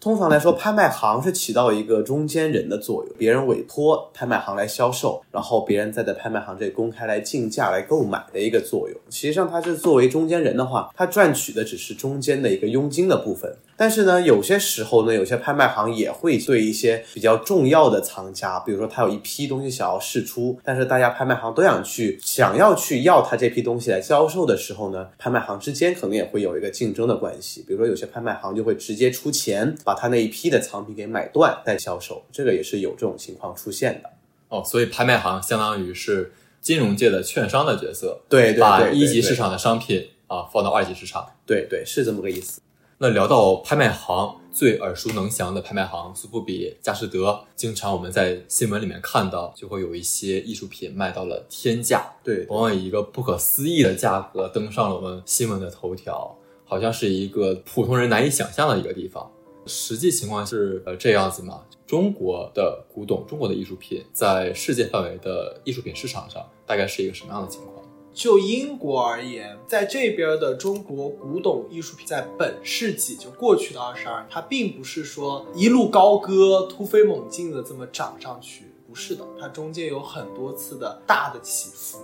[0.00, 8.98] 通常来说，拍卖行是起到一个中间人的作用，别人委托拍卖行来销售，然后别人再在拍卖行这里公开来竞价来购买的一个作用。
[9.10, 13.56] 实际上，它是作为中间人的话，它赚取的只是中间的一个佣金的部分。
[13.82, 27.64] 但是呢，有些时候呢，有些拍卖行也会对一些比较重要的藏家，比如说他有一批东西想要试出，但是大家拍卖行都想去想要去要他这批东西来销售的时候呢，拍卖行之间可能也会有一个竞争的关系。
[27.66, 34.08] 比如说有些拍卖行就会直接出钱把他那一批的藏品给买断再销售，这个也是有这种情况出现的。
[34.48, 41.26] 哦，所以拍卖行相当于是金融界的券商的角色，对对把对，一级市场的商品啊放到二级市场。
[41.44, 42.61] 对对是这么个意思。
[43.02, 56.32] 那聊到拍卖行，最耳熟能详的拍卖行苏富比、佳士得，经常我们在新闻里面看到，就会有一些艺术品卖到了天价，对往往以一个不可思议的价格登上了我们新闻的头条，
[56.64, 59.28] 好像是一个普通人难以想象的一个地方。
[59.66, 61.64] 实际情况是呃这样子嘛？
[61.84, 67.71] 中国的古董、中国的艺术品在世界范围的艺术品市场上，大概是一个什么样的情况？
[68.14, 81.98] 就英国而言，在这边的中国古董艺术品，在本世纪就过去的二十二，它并不是说一路高歌、突飞猛进的这么涨上去，不是的，它中间有很多次的大的起伏。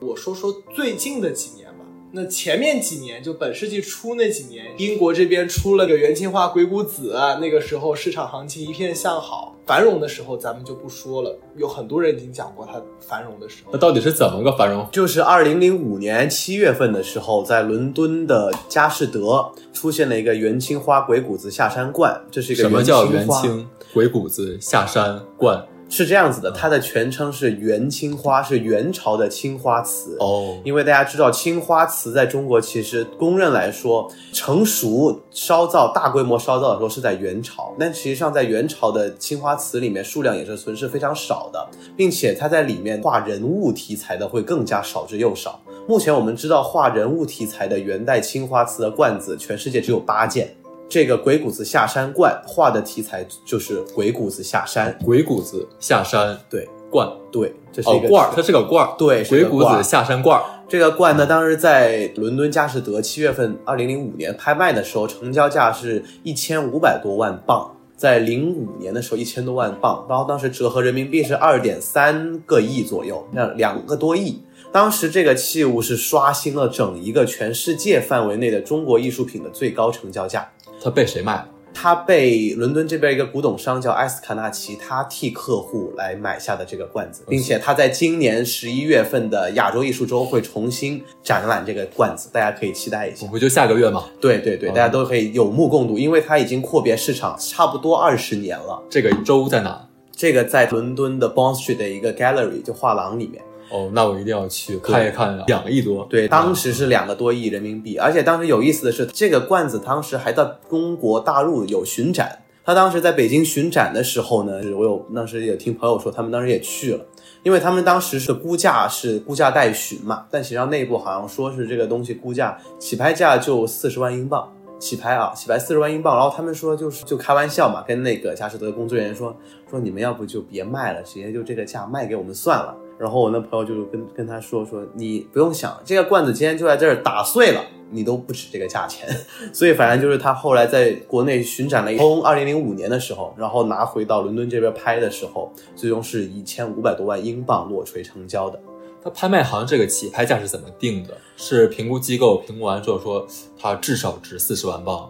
[0.00, 1.84] 我说说最近的几年吧。
[2.10, 13.78] 那前面几年，就本世纪初那几年，英国这边出了个元青花鬼谷子，那个时候市场行情一片向好，繁荣的时候咱们就不说了，有很多人已经讲过它繁荣的时候那。
[13.78, 14.86] 到底是怎么个繁荣？
[14.90, 23.28] 就是二零零五年七月份的时候，在伦敦的佳士得出现了一个元青花鬼谷子下山罐，这是一个什么叫元？
[23.28, 25.62] 青、鬼谷子、下山罐？
[25.88, 30.16] 是这样子的，它的全称是元青花，是元朝的青花瓷。
[30.20, 45.60] 哦，因为大家知道，青花瓷在中国其实公认来说，成熟烧造、大规模烧造的时候是在元朝，但实际上在元朝的青花瓷里面数量也是存世非常少的，并且它在里面画人物题材的会更加少之又少。
[45.88, 50.54] 目前我们知道画人物题材的元代青花瓷的罐子，全世界只有八件。
[50.88, 56.38] 这个鬼谷子下山罐画的题材就是鬼谷子下山，鬼谷子下山。
[56.48, 56.68] 对。
[56.90, 74.40] 罐，对，这是一个哦罐儿，它是个罐儿，对鬼谷子下山罐儿，这个罐呢，当时在伦敦佳士得七月份，二零零五年拍卖的时候，成交价是一千五百多万镑，在零五年的时候一千多万镑，然后当时折合人民币是二点三个亿左右，那两个多亿。
[74.72, 80.50] 当时这个器物是刷新了整一个全世界范围内的中国艺术品的最高成交价。
[80.82, 81.48] 它被谁卖了？
[81.74, 93.30] 它被伦敦这边一个古董商叫埃斯卡纳奇，他替客户来买下的这个罐子，并且他在今年十一月份的亚洲艺术周会重新展览这个罐子，大家可以期待一下我。
[93.30, 94.06] 不就下个月吗？
[94.20, 98.82] 对对对，哦大家都可以有目共睹，因为它已经阔别市场差不多二十年了。
[98.90, 99.86] 这个周在哪？
[100.10, 103.40] 这个在伦敦的 Bond Street 的一个 gallery 就画廊里面，
[103.70, 106.06] 哦，那我一定要去看一看，两个亿多。
[106.10, 112.38] 对，当时是两个多亿人民币，而且当时有意思的是，这个罐子当时还在中国大陆有巡展。
[112.64, 117.04] 他当时在北京巡展的时候呢，我有当时也听朋友说，他们当时也去了，
[117.42, 124.52] 因为他们当时是估价是估价待询嘛，但实际上内部好像说是这个东西估价起拍价就四十万英镑。
[124.80, 129.36] 起拍啊，起拍四十万英镑，然后他们说就是就开玩笑嘛，跟那个佳士得工作人员说
[129.68, 132.76] 说你们要不就别卖了，直接就这个价卖给我们算了。
[132.98, 139.08] 然后我那朋友就跟跟他说说你不用想，这个罐子今天就在这儿打碎了，你都不止这个价钱。
[139.54, 148.60] 所以反正就是他后来在国内巡展了一，从二零零五年的时候，然后拿回到伦敦这边拍的时候，最终是一千五百多万英镑落锤成交的。
[149.00, 151.16] 他拍卖行这个起拍价是怎么定的？
[151.36, 153.24] 是评估机构评估完之后说
[153.56, 155.08] 它至少值四十万镑。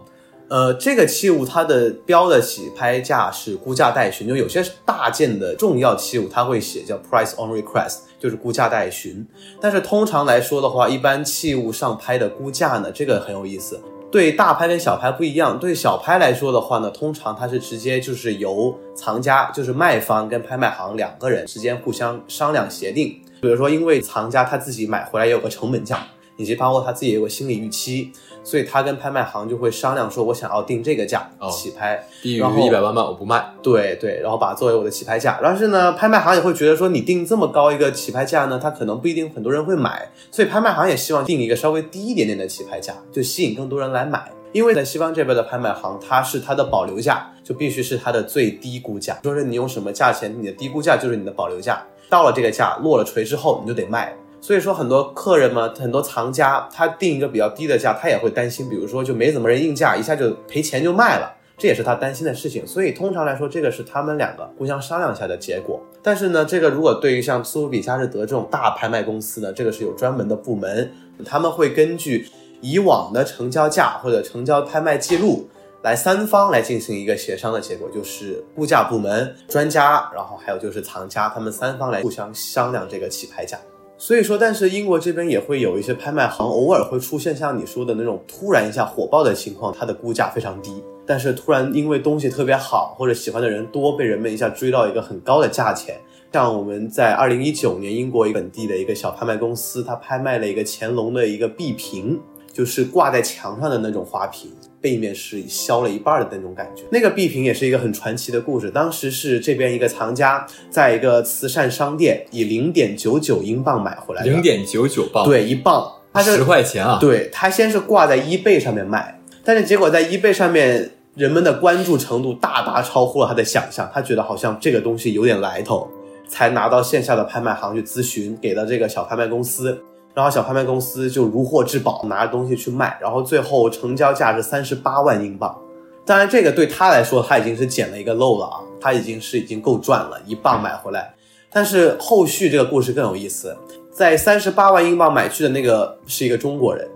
[0.49, 9.25] 呃，这个器物它的标的起拍价是估价待询，就有些大件的重要器物它会写叫 price on request，就是估价待询。
[9.61, 13.79] 但是通常来说的话，一般器物上拍的估价呢，这个很有意思。
[14.11, 23.21] 对大拍跟小拍不一样，对小拍来说的话呢，通常它是直接就是由藏家，就是卖方跟拍卖行两个人之间互相商量协定。
[23.39, 26.07] 比如说，因为藏家他自己买回来也有个成本价，
[26.39, 28.11] 以及包括他自己也有个心理预期，
[28.43, 33.45] 所以他跟拍卖行就会商量说，我想要定这个价哦起拍，低于一百万万我不卖。
[33.61, 35.37] 对对，然后把它作为我的起拍价。
[35.43, 44.31] 但是呢，拍卖行也会觉得说，你定这么高一个起拍价呢，它可能不一定很多人会买，所以拍卖行也希望定一个稍微低一点点的起拍价，就吸引更多人来买。
[44.51, 54.15] 因为在西方这边的拍卖行，它是它的保留价，就必须是它的最低估价，就是你用什么价钱，你的低估价就是你的保留价，到了这个价落了锤之后，你就得卖。
[54.49, 61.31] 所以说，很多客人嘛，很多藏家，他定一个比较低的价，他也会担心，比如说就没怎么人应价，一下就赔钱就卖了。
[61.55, 65.79] 这也是他担心的事情，所以通常来说，这个是他们两个互相商量下的结果。
[66.01, 70.91] 但是呢，这个如果对于像苏富比、佳士得这种大拍卖公司呢，这个是有专门的部门，
[71.23, 72.27] 他们会根据
[72.59, 75.47] 以往的成交价或者成交拍卖记录
[75.83, 83.55] 来三方来进行一个协商的结果，就是估价部门、专家，然后还有就是藏家，他们三方来互相商量这个起拍价。
[84.01, 95.99] 所以说，但是英国这边也会有一些拍卖行，偶尔会出现像你说的那种突然一下火爆的情况，它的估价非常低，但是突然因为东西特别好或者喜欢的人多，被人们一下追到一个很高的价钱。
[96.31, 102.17] 像我们在二零一九年英国本地的一个小拍卖公司，它拍卖了一个乾隆的一个壁瓶，
[102.53, 104.49] 就是挂在墙上的那种花瓶。
[104.81, 108.69] 背面是削了一半的那种感觉，那个壁屏也是一个很传奇的故事。
[108.69, 116.97] 当时是这边一个藏家在一个慈善商店以零点九九英镑买回来的，零点九九磅，，对一磅，他是十块钱啊！
[116.99, 125.89] 对他先是挂在 eBay 上面卖，但是结果在 eBay 上面人们的关注程度大大超乎了他的想象，他觉得好像这个东西有点来头，
[126.27, 129.83] 才拿到线下的拍卖行去咨询，给到这个小拍卖公司。
[130.13, 135.57] 然后小拍卖公司就如获至宝，拿着东西去卖，然后最后成交价是三十八万英镑。
[136.05, 141.13] 当然，这个对他来说，他已经是捡了一个漏了啊，他已经是已经够赚了，一磅买回来。
[141.51, 143.55] 但是后续这个故事更有意思，
[143.91, 146.87] 在三十八万英镑买去的那个是一个中国人，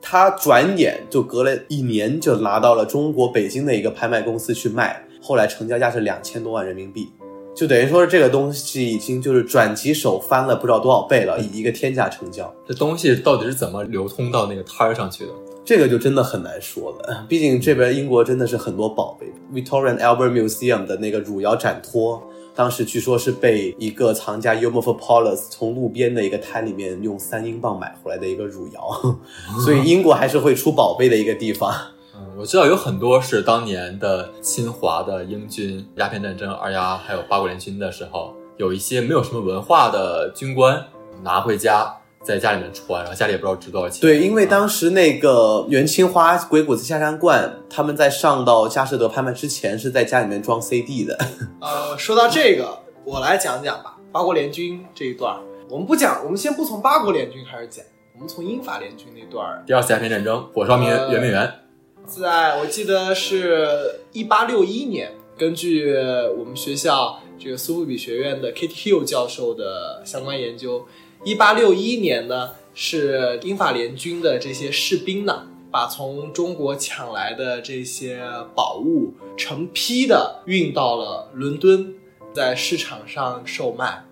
[0.00, 7.12] 他转眼就隔了一年就拿到了中国北京的一个拍卖公司去卖，后来成交价是两千多万人民币。
[7.54, 15.32] 就等于说这个东西已经就是转几手翻了不知道多少倍了，以一个天价成交，这东西到底是怎么流通到那个摊儿上去的？
[15.64, 17.24] 这个就真的很难说了。
[17.28, 22.20] 毕竟这边英国真的是很多宝贝，Victoria and Albert Museum 的那个汝窑展托，
[22.54, 29.00] 当时据说是被一个藏家 u m o f p o l u s 从路边的一个摊里面用三英镑买回来的一个汝窑，
[29.64, 31.72] 所以英国还是会出宝贝的一个地方。
[32.14, 40.84] 嗯，我知道有很多是当年的侵华的英军、鸦片战争、二丫还有八国联军的时候，有一些没有什么文化的军官
[41.22, 44.00] 拿回家，在家里面穿，然后家里也不知道值多少钱。
[44.02, 51.18] 对，因为当时那个元青花、鬼谷子下山观，他们在上到佳士得拍卖之前，是在家里面装 CD 的。
[51.60, 53.96] 呃，说到这个，我来讲讲吧。
[54.12, 55.38] 八国联军这一段，
[55.70, 57.82] 我们不讲，我们先不从八国联军开始讲，
[58.14, 59.62] 我们从英法联军那段儿。
[59.66, 61.50] 第二次鸦片战争，火烧圆明园，
[62.06, 65.94] 在我记得是一八六一年，根据
[66.36, 70.86] 我们学校这个苏富比学院的 Kate Hill 教授的相关研究，
[71.24, 78.20] 一八六一年呢是英法联军的这些士兵呢，把从中国抢来的这些
[78.54, 81.94] 宝物成批的运到了伦敦，
[82.34, 84.04] 在市场上售卖。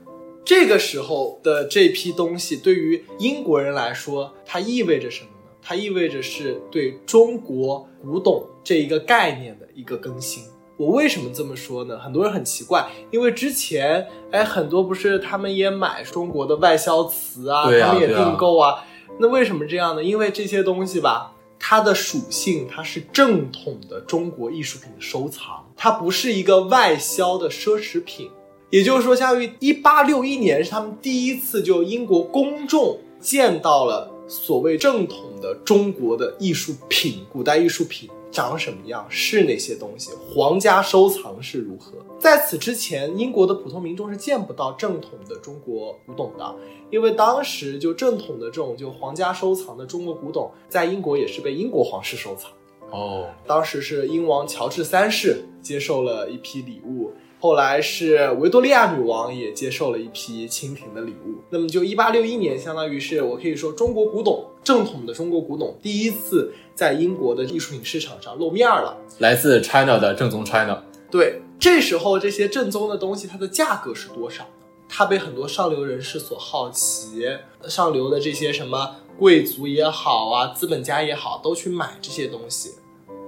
[0.45, 5.29] 这个时候的这批东西对于英国人来说，它意味着什么？
[5.63, 10.45] 它意味着是对中国古董这一个概念的一个更新。
[10.77, 11.99] 我为什么这么说呢？
[11.99, 18.85] 很多人很奇怪，因为之前哎，很多不是他们也买中国的外销瓷啊，啊他们也订购啊。
[19.19, 20.03] 那为什么这样呢？
[20.03, 28.31] 因为这些东西吧，它的属性它是正统的中国艺术品的收藏，它不是一个外销的奢侈品。
[28.71, 41.95] 也就是说，相当于一八六一年是他们第一次就英国公众见到了所谓正统的中国的艺术品，古代艺术品长什么样，是哪些东西，皇家收藏是如何。
[42.17, 46.55] 在此之前，英国的普通民众是见不到正统的中国古董的，
[46.93, 52.53] 因为当时就正统的这种就皇家收藏的中国古董，在英国也是被英国皇室收藏。
[52.93, 57.11] 哦，当时是英王乔治三世接受了一批礼物，
[57.41, 61.43] 后来是维多利亚女王也接受了一批清廷的礼物。
[61.49, 68.95] 那么就一八六一年，相当于是我可以说中国古董正统的中国古董第一次在英国的艺术品市场上露面了。
[69.19, 74.51] 来自 China 的正宗 China，对，这时候这些正宗的东西，它的价格是多少呢？
[74.87, 77.25] 它被很多上流人士所好奇，
[77.67, 82.73] 上流的这些什么贵族也好啊，资本家也好，都去买这些东西。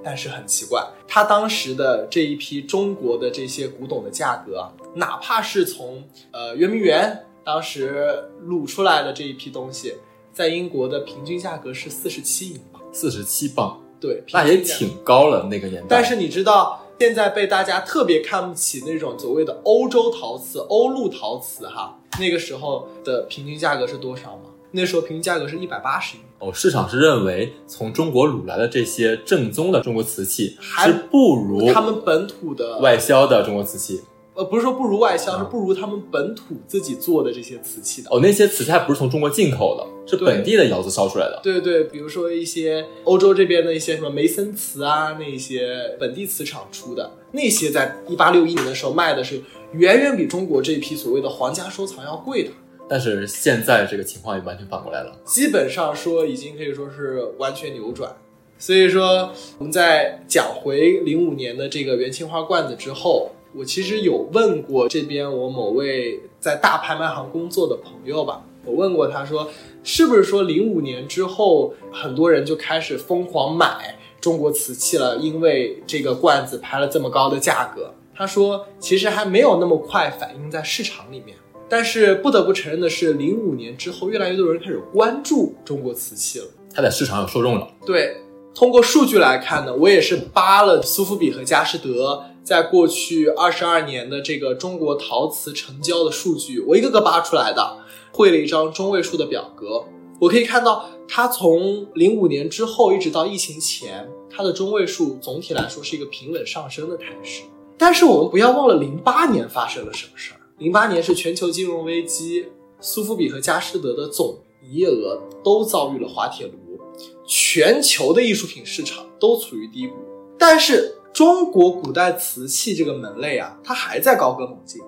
[0.03, 9.95] 但是很奇怪，他当时的这一批中国的这些古董的价格啊，哪怕是从呃圆明园当时卤出来的这一批东西，
[10.33, 12.81] 在英国的平均价格是四十七英镑。
[12.91, 15.87] 四十七磅，对，那也挺高了，那个年代。
[15.89, 24.51] 但是你知道，现在被大家特别看不起那种所谓的欧洲陶瓷、欧陆陶瓷，哈，那个时候的平均价格是多少吗？
[24.75, 26.23] 那时候平均价格是一百八十英。
[26.39, 34.01] 哦，市场是认为从中国掳来的这些正宗的中国瓷器还是不如他们本土的外销的中国瓷器。
[34.35, 38.09] 呃，不是说不如外销，啊是不如他们本土自己做的这些瓷器的。
[38.11, 41.39] 哦，那些瓷器还不是从中国进口的，是本地的窑子烧出来的。
[41.43, 49.39] 对对，比如说一些欧洲这边的一些什么梅森瓷啊，那些本地瓷厂出的那些，在一八六一年的时候卖的是
[49.73, 52.49] 远远比中国这批所谓的皇家收藏要贵的。
[52.89, 55.15] 但是现在这个情况也完全反过来了。
[55.25, 58.15] 基本上说已经可以说是完全扭转。
[58.59, 69.49] 所以说，我们在讲回零五年的这个元青花罐子之后，我其实有问过这边我某位在大拍卖行工作的朋友吧，我问过他说，
[69.83, 77.93] 是不是说零五年之后很多人就开始疯狂买中国瓷器了，因为这个罐子拍了这么高的价格？
[78.15, 81.35] 他说，其实还没有那么快反映在市场里面。
[81.69, 86.45] 但是不得不承认的是，零五年之后，越来越多人开始关注中国瓷器了。
[86.73, 87.67] 它在市场有受众了。
[87.85, 88.17] 对，
[88.53, 97.77] 通过数据来看呢，我也是扒了苏富比和佳士得在过去二十二年的这个中国陶瓷成交的数据，我一个个扒出来的，
[98.11, 99.85] 绘了一张中位数的表格。
[100.19, 107.41] 我可以看到，它从零五年之后一直到疫情前，它的中位数总体来说是一个平稳上升的态势。
[107.77, 110.39] 但是我们不要忘了，零八年发生了什么事儿？
[110.59, 112.45] 零八年是全球金融危机，
[112.79, 116.79] 苏富比和佳士得的总营业额都遭遇了滑铁卢，
[117.25, 119.95] 全球的艺术品市场都处于低谷。
[120.37, 124.79] 但是中国古代瓷器这个门类啊，它还在高歌猛进。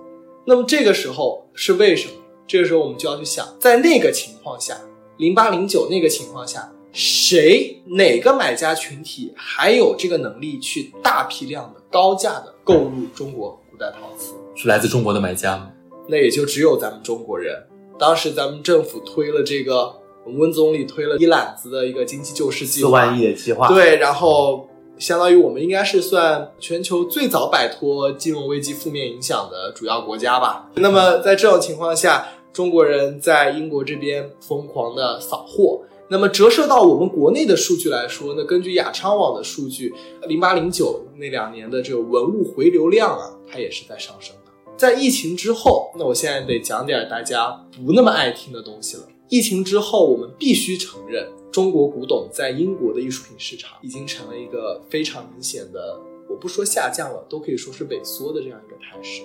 [0.45, 2.13] 那么这个时候是为什么？
[2.45, 4.79] 这个时候我们就要去想，在那个情况下，
[5.17, 14.35] 零八零九那个情况下，谁哪个买家群体还有这个能力去大批量的高价的购入中国古代陶瓷？
[14.55, 15.71] 是来自中国的买家吗？
[16.07, 17.61] 那也就只有咱们中国人。
[17.99, 19.93] 当时咱们政府推了这个，
[20.25, 30.69] 我们温总理推了一揽子的一个经济救市计划，四万亿的计划，对，然后相当于我们应该是算全球最早摆脱金融危机负面影响的主要国家吧。
[30.75, 35.81] 那么在这种情况下，中国人在英国这边疯狂的扫货。
[36.07, 39.91] 那么折射到我们国内的数据来说那，根据亚昌网的数据，
[40.27, 44.44] 零八零九那两年的这个文物回流量啊，它也是在上升的。
[44.77, 49.03] 在疫情之后，那我现在得讲点大家不那么爱听的东西了。
[49.29, 55.99] 疫情之后，我们必须承认，中国古董在英国的艺术品市场已经成了一个非常明显的，
[56.29, 59.23] 我不说下降了，都可以说是萎缩的这样一个态势。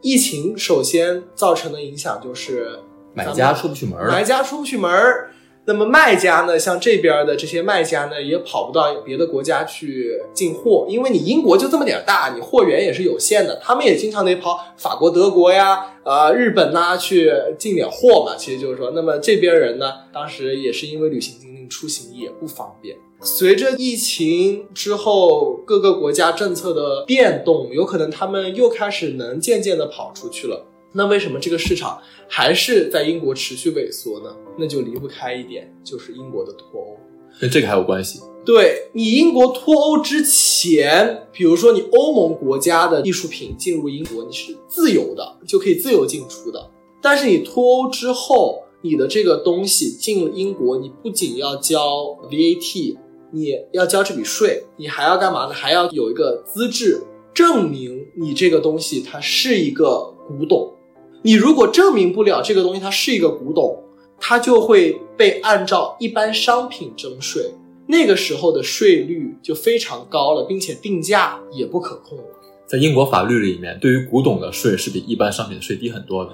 [0.00, 2.78] 疫情首先造成的影响就是
[3.12, 4.08] 买家出不去门儿。
[4.08, 5.30] 买家出不去门儿。
[5.64, 18.34] 那么卖家呢，像这边的这些卖家呢，也跑不到别的国家去进货，因为你英国就这么点大，你货源也是有限的，他们也经常得跑法国、德国呀、呃日本呐、去进点货嘛。
[18.36, 22.96] 其实就是说，那么这边人呢，当时也是因为旅行禁令，出行也不方便。
[23.20, 30.66] 随着疫情之后，各个国家政策的变动，有可能他们又开始能渐渐的跑出去了。
[30.92, 34.34] 那为什么这个市场还是在英国持续萎缩呢？
[34.58, 36.96] 那就离不开一点，就是英国的脱欧。
[37.40, 38.20] 跟这个还有关系。
[38.44, 46.70] 对你英国脱欧之前，比如说你欧盟国家的艺术品进入英国，你是自由的，就可以自由进出的。
[47.00, 52.96] 但是你脱欧之后，你的这个东西进了英国，你不仅要交 VAT，
[53.32, 55.52] 你要交这笔税，你还要干嘛呢？
[55.52, 57.00] 还要有一个资质
[57.32, 60.74] 证明你这个东西它是一个古董。
[61.22, 63.82] 你如果证明不了这个东西它是一个古董，
[64.18, 67.52] 它就会被按照一般商品征税。
[67.86, 72.24] 那个时候的税率就非常高了，并且定价也不可控了。
[72.66, 76.32] 在英国法律里面，对于古董的税是比一般商品的税低很多的。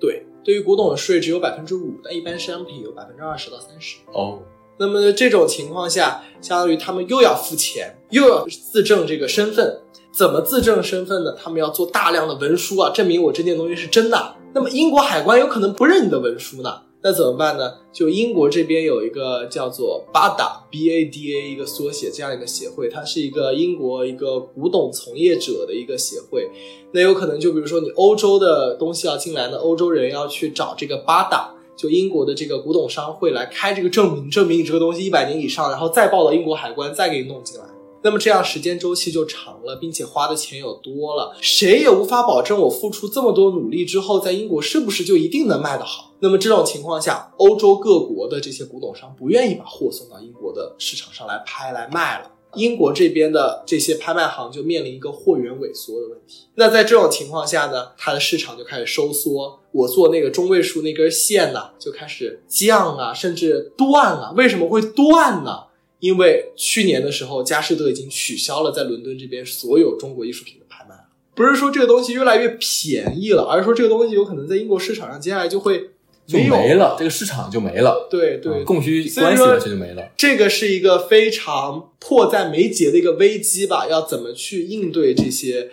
[0.00, 3.98] 对，对于古董的税只有百分之五，但一般商品有百分之二十到三十。
[4.12, 4.40] 哦，
[4.78, 9.80] 那么这种情况下，相当于他们又要付钱，又要自证这个身份。
[10.16, 11.36] 怎么自证身份呢？
[11.38, 14.34] 他们要做大量的文书啊，证明我这件东西是真的。
[14.54, 17.74] 那么英国海关有可能不认你的文书呢，那怎么办呢？
[17.92, 26.48] 就英国这边有一个叫做 BADA B A D A 一个缩写，这样一个协会，它是一个英国一个古董从业者的一个协会。
[26.92, 31.48] 那有可能就比如说你欧洲的东西要进来呢，欧洲人要去找这个 BADA。
[31.76, 37.65] 就英国的这个古董商会来开这个证明，证明你这个东西一百年以上，然后再报到英国海关，再给你弄进来。
[38.06, 46.12] 那么这样时间周期就长了，并且花的钱又多了，谁也无法保证我付出这么多努力之后，在英国是不是就一定能卖得好。
[46.20, 52.30] 那么这种情况下，欧洲各国的这些古董商不愿意把货送到英国的市场上来拍来卖了。
[52.54, 56.46] 英国这边的这些拍卖行就面临一个货源萎缩的问题。
[56.54, 59.58] 那在这种情况下呢，它的市场就开始收缩。
[59.72, 64.32] 我做那个中位数那根线呢，就开始降啊，甚至断了。
[64.36, 65.64] 为什么会断呢？
[66.00, 71.02] 因为去年的时候，佳士得已经取消了在伦敦这边所有中国艺术品的拍卖了。
[71.34, 75.90] 不是说这个东西越来越便宜了，而是说这个东西有可能在英国市场上接下来就会
[76.26, 80.10] 就没有没了，这个市场就没了，对对，供需关系完全就没了。
[80.16, 83.86] 这个是一个非常迫在眉睫的一个危机吧？
[83.86, 85.70] 要怎么去应对这些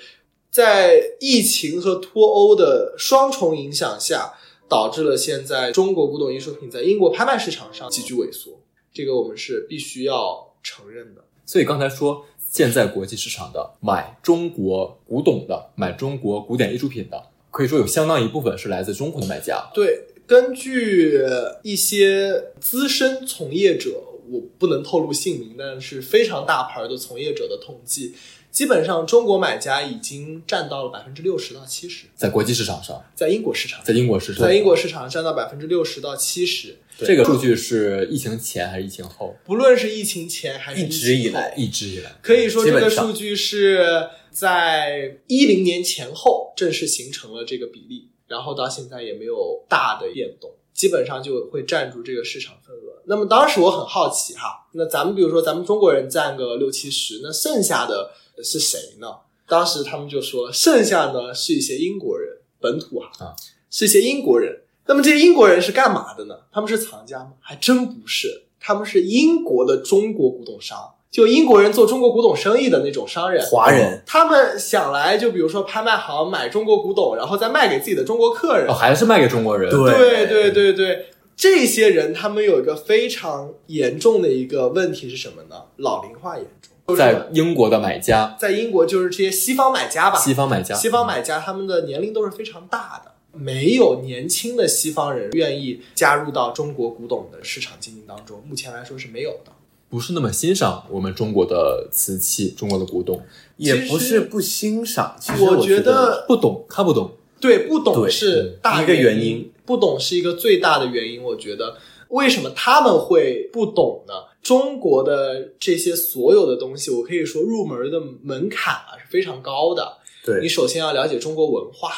[0.51, 4.33] 在疫情和脱欧的双重影响下，
[4.69, 8.59] 导致了现在中国古董艺术品在英国拍卖市场上急剧萎缩？
[8.93, 11.23] 这个我们是必须要承认的。
[11.45, 19.69] 所以刚才说，现在国际市场的买中国古董的、买中国古典艺术品的，可以说有相当一部分是来自中国的买家。
[19.73, 21.19] 对，根据
[21.63, 28.13] 一些资深从业者，我不能透露姓名，但是非常大牌的从业者的统计，
[28.51, 36.77] 基本上中国买家已经占到了百分之六十到七十，在国际市场上，在英国市场，在英国市场，在英国市场占到百分之六十到七十。
[36.99, 39.35] 这个数据是疫情前还是疫情后？
[39.45, 53.01] 不论是疫情前还是一直以来一直以来，可以说这个数据是在一零年前后正式形成了这个比例，然后到现在也没有大的变动，基本上就会占住这个市场份额。
[53.05, 58.11] 那么当时我很好奇哈，那咱们比如说咱们中国人占个六七十，那剩下的
[58.43, 59.07] 是谁呢？
[59.47, 63.35] 当时他们就说，剩下呢是一些英国人，本土哈，啊
[63.69, 64.62] 是一些英国人。
[64.85, 66.35] 那么这些英国人是干嘛的呢？
[66.51, 67.31] 他们是藏家吗？
[67.39, 70.77] 还真不是，他们是英国的中国古董商，
[71.09, 73.45] 就英国人做中国古董生意的那种商人。
[73.45, 78.67] 华人他们想来就比如说拍卖行买中国古董，然后再卖给自己的中国客人。
[78.67, 79.69] 哦，还是卖给中国人。
[79.69, 81.05] 对对对对对，
[81.35, 85.55] 这些人他们有一个非常严重的一个问题是什么呢？
[85.77, 86.95] 老龄化严重。
[86.97, 98.41] 在英国的买家，在英国就是这些西方买家吧，西方买家，西方买家他们的年龄都是非常大的，没有年轻的西方人愿意加入到中国古董的市场经营当中。
[98.47, 99.51] 目前来说是没有的。
[99.89, 103.21] 不是那么欣赏我们中国的瓷器、中国的古董，
[103.57, 107.11] 也不是不欣赏，其实我觉觉得不懂，看不懂。
[107.39, 111.21] 对，不懂是大一个原因因，不懂是一个最大的原因。
[111.21, 111.77] 我觉得
[112.07, 114.13] 为什么他们会不懂呢？
[114.41, 119.97] 中国的这些所有的东西，我可以说入门的门槛啊是非常高的。
[120.25, 121.91] 对你首先要了解中国文化，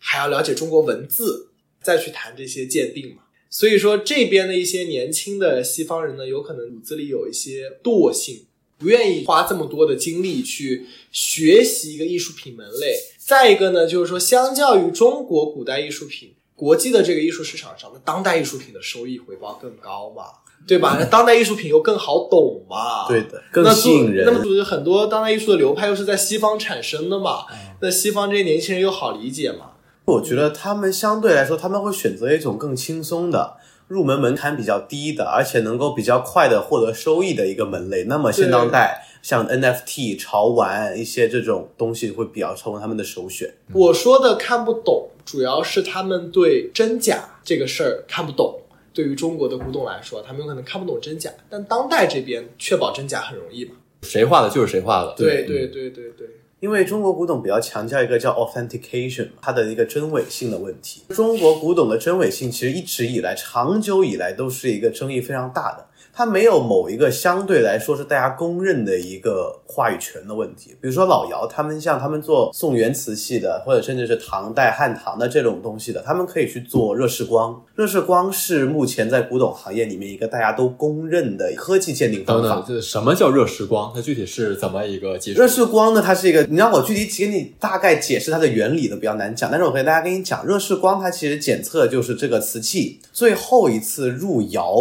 [0.00, 1.50] 还要了解中国文字，
[1.80, 3.22] 再去谈这些鉴定嘛。
[3.48, 8.44] 所以说，这边的一些年轻的西方人呢，有可能骨子里有一些惰性，
[8.78, 12.94] 不愿意花这么多的精力去学习一个艺术品门类。
[13.18, 20.26] 再一个呢，就是说，相较于中国古代艺术品，国际的这个艺术市场上，那当代艺术品的收益回报更高嘛，
[20.64, 20.96] 对吧？
[21.00, 24.32] 那当代艺术品又更好懂嘛，对的，更吸引人那。
[24.32, 27.46] 么就是很多当代艺术的流派又是在西方产生的嘛，
[27.80, 29.69] 那西方这些年轻人又好理解嘛。
[30.10, 33.56] 我觉得他们相对来说，他们会选择一种更轻松的。
[33.88, 38.04] 入门门槛比较低的，而且能够比较快的获得收益的一个门类。
[38.04, 43.52] 那么现当代像 NFT、潮玩一些这种东西会比较成为他们的首选。
[43.72, 48.60] 我说的看不懂，主要是他们对真假这个事儿看不懂。
[48.94, 53.72] 对于中国的古董来说，他们有可能看不懂真假，但当代这边确保真假很容易嘛。
[54.02, 55.12] 谁画的就是谁画的。
[55.16, 56.28] 对对对对对，
[56.60, 61.02] 因为中国古董比较强调一个叫 authentication，它的一个真伪性的问题。
[61.08, 65.86] 中国古董的真伪性其实一直以来、长久以来都是一个争议非常大的。
[66.20, 70.76] 它没有某一个相对来说是大家公认的一个话语权的问题。
[70.78, 77.58] 比如说老姚他们，像他们做宋元瓷器的，或者甚至是唐代汉唐的这种东西的，他们可以去做热释光。
[77.74, 82.76] 热释光是目前在古董行业里面一个大家都公认的科技鉴定方法等等，。
[82.76, 83.90] 这什么叫热释光？
[83.94, 85.48] 它具体是怎么一个技术热？
[85.48, 94.76] 释光呢，它是一个，你让我具体给你大概解释它的原理的比较难讲，但是我可以大家跟你讲，热释光它其实检测就是这个瓷器最后一次入窑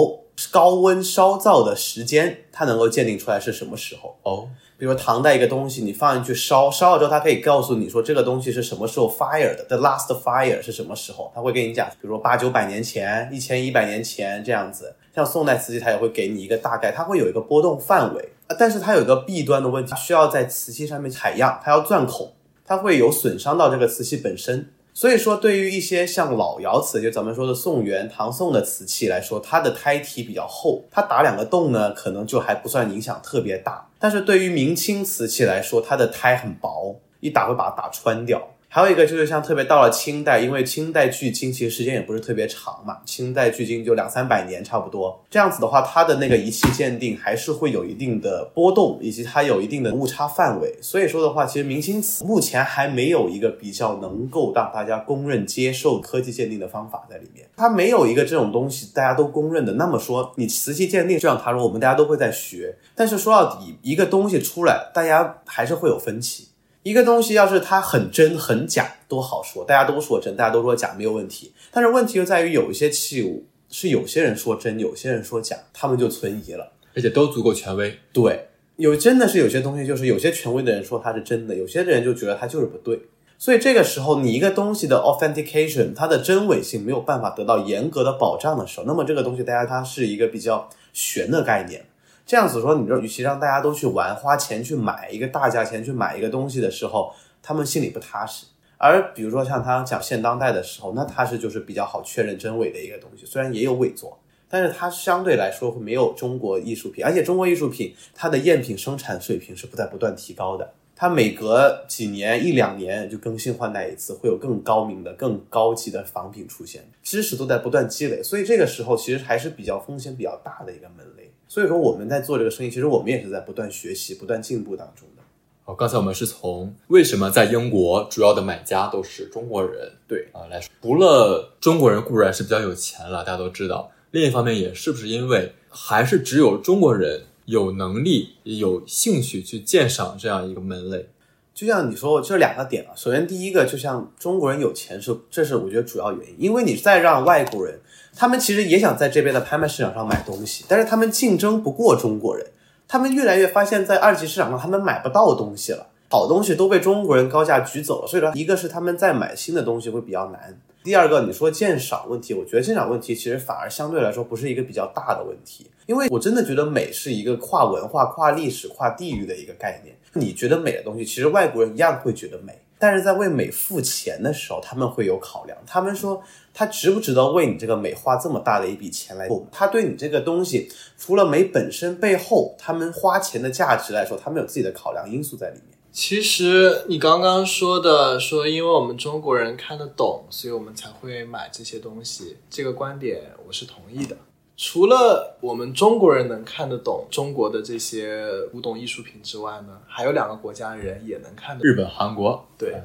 [0.51, 4.15] 高温烧造的时间，它能够鉴定出来是什么时候。
[4.23, 4.47] 哦，
[4.77, 14.95] 比如说唐代一个东西，你放进去烧，烧了之后，它可以告诉你说这个东西是什么时候 fire 的，the last fire 是什么时候，它会跟你讲，比如说八九百年前、一千一百年前这样子。
[15.15, 22.31] 像宋代瓷器，它也会给你一个大概，它会有一个波动范围，啊但是它有一个弊端的问题，需要在瓷器上面采样，它要钻孔，
[22.63, 24.71] 它会有损伤到这个瓷器本身。
[24.99, 33.87] 所以说，对于一些像老窑瓷，就咱们说的宋元、唐宋的瓷器来说，它的胎体比较厚，它打两个洞呢，可能就还不算影响特别大。
[33.97, 38.45] 但是对于明清瓷器来说，它的胎很薄，一打会把它打穿掉。
[38.71, 45.19] 还有一个就是像特别到了清代，因为清代距今其实时间也不是特别长嘛，清代距今就两三百年差不多。
[45.27, 50.77] 这样子的话，它的那个仪器鉴定还是会有一定的波动，以及它有一定的误差范围。
[50.83, 57.47] 所以说的话，其实明清瓷目前还没有一个比较能够让大家公认接受科技鉴定的方法在里面。
[57.57, 59.73] 它没有一个这种东西大家都公认的。
[59.73, 66.48] 那么说，你瓷器鉴定就像，他说我们大家都会在学，但是说到底，一个东西出来，大家还是会有分歧。
[66.83, 71.51] 一个东西要是它很真很假都好说，大家都说真，大家都说假没有问题。
[71.71, 76.71] 但是问题就在于有一些器物是有些人说真，有些人说假，他们就存疑了。
[76.95, 77.99] 而且都足够权威。
[78.13, 78.47] 对，
[78.77, 82.99] 有真的是有些东西就是有些权威的人说它是真的，有些人就觉得它就是不对。
[83.37, 91.85] 所以这个时候你一个东西的 authentication 它的真伪性没有办法得到严格的保障的时候，那么这个东西大家它是一个比较玄的概念。
[92.29, 97.11] 这样子说，你说与其让大家都去玩，花钱去买一个大价钱去买一个东西的时候，
[97.41, 98.45] 他们心里不踏实。
[98.77, 121.28] 而比如说像他讲现当代的时候，那他是就是比较好确认真伪的一个东西，虽然也有伪作，但是它相对来说会没有中国艺术品，而且中国艺术品它的赝品生产水平是不在不断提高的，它每隔几年一两年就更新换代一次，会有更高明的、更高级的仿品出现，知识都在不断积累，所以这个时候其实还是比较风险比较大的一个门类。
[121.51, 125.23] 所以说我们在做这个生意，其实我们也是在不断学习、不断进步当中的。
[125.63, 141.07] 好，刚才我们是从为什么在英国主要的买家都是中国人，对啊来说，除了中国人固然是比较有钱了，大家都知道，另一方面也是不是因为还是只有中国人有能力、有兴趣去鉴赏这样一个门类。
[141.55, 147.79] 就像你说这两个点啊，首先第一个，就像中国人有钱是，这是我觉得主要原因，因为你再让外国人。
[148.19, 152.45] 他们其实也想在这边的拍卖市场上买东西，但是他们竞争不过中国人，
[152.85, 158.07] 他们越来越发现，在二级市场上他们买不到东西了，好东西都被中国人高价举走了。
[158.09, 169.95] 所以说，一个是他们在买新的东西会比较难，第二个你说鉴赏问题，我觉得鉴赏问题其实反而相对来说不是一个比较大的问题，因为我真的觉得美是一个跨文化、跨历史、跨地域的一个概念。
[170.11, 172.53] 你觉得美的东西，其实外国人一样会觉得美。
[172.79, 175.57] 但是在为美付钱的时候，他们会有考量。
[175.67, 176.23] 他们说，
[176.53, 179.45] 他值不值得为你这个美花这么大的一笔钱来付？
[179.51, 185.77] 他对你这个东西，除了美本身背后，他们花钱的价值来说，他们有自己的考量因素在里面。
[185.91, 194.15] 其实你刚刚说的，说因为我们中国人看得懂，所以我们才会买这些东西，这个观点我是同意的。
[194.61, 202.45] 除了我们中国人能看得懂中国的这些古董艺术品之外呢，还有两个国家的人也能看得懂日本、韩国。
[202.57, 202.75] 对，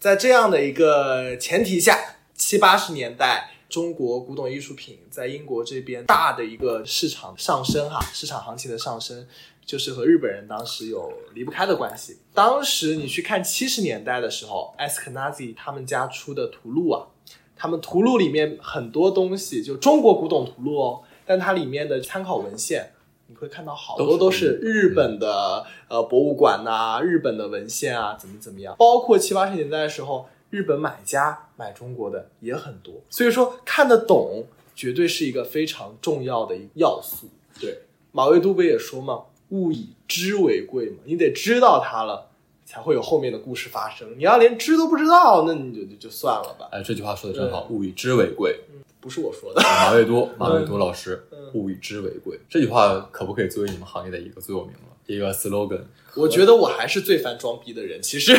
[0.00, 1.96] 在这样的一个前提下，
[2.34, 9.24] 七八十年代中国古董艺术品在英国这边大的一个市场上升哈，市场行情的上升，
[9.64, 12.18] 就是和日本人当时有离不开的关系。
[12.34, 17.06] 当时你去看七十年代的时候，埃斯肯纳兹他们家出的图录啊，
[17.54, 21.02] 他们图录里面很多东西就中国古董图录哦。
[21.26, 22.92] 但它里面的参考文献，
[23.28, 28.74] 你会看到好多都是日本的呃博物馆呐，日本的文献啊，怎么怎么样？
[28.78, 32.94] 包括七八十年代的时候，日本买家买中国的也很多。
[33.08, 34.44] 所以说看得懂，
[34.74, 37.28] 绝对是一个非常重要的一要素。
[37.60, 42.28] 对，马未都不也说嘛，“物以知为贵”嘛，你得知道它了，
[42.66, 44.18] 才会有后面的故事发生。
[44.18, 46.68] 你要连知都不知道，那你就就就算了吧。
[46.72, 48.60] 哎，这句话说的真好，“物以知为贵”。
[49.02, 54.78] 不是我说的，马未都， 马未都老师，物以知为贵，这句话可不可以作为你们行业的一个座右铭了？
[55.06, 55.80] 一个 slogan？
[56.14, 58.36] 我觉得我还是最烦装逼的人，其实。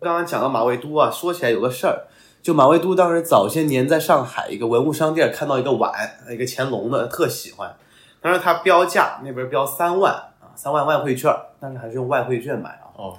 [0.00, 2.06] 刚刚讲到马未都啊，说起来有个事儿，
[2.40, 5.92] 就马未都当时早些年在上海一个文物商店看到一个碗，
[6.30, 7.74] 一个乾隆的，特喜欢，
[8.20, 12.86] 当时他标价那边标三万啊，三万外汇券，但是还是用外汇券买啊。
[12.94, 13.18] 哦。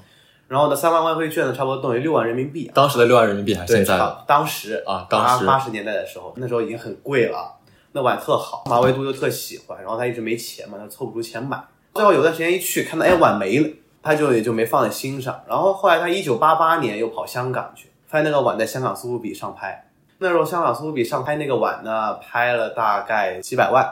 [0.56, 2.72] 然后呢，三万外汇券呢，差不多等于六万人民币。
[2.74, 4.24] 当时的六万人民币还是现在的？
[4.26, 7.58] 当时啊，当时八十年代的时候，那时候已经很贵了。
[7.92, 9.78] 那碗特好，马未都就特喜欢。
[9.82, 11.62] 然后他一直没钱嘛，他凑不出钱买。
[11.94, 13.70] 最后有段时间一去，看到哎碗没了，
[14.02, 15.42] 他就也就没放在心上。
[15.46, 19.86] 然后后来他一九八八年又跑香港去，发现那个碗在香港苏富比上拍。
[20.20, 23.86] 那时候香港苏富比上拍那个碗呢，拍了大概几百万。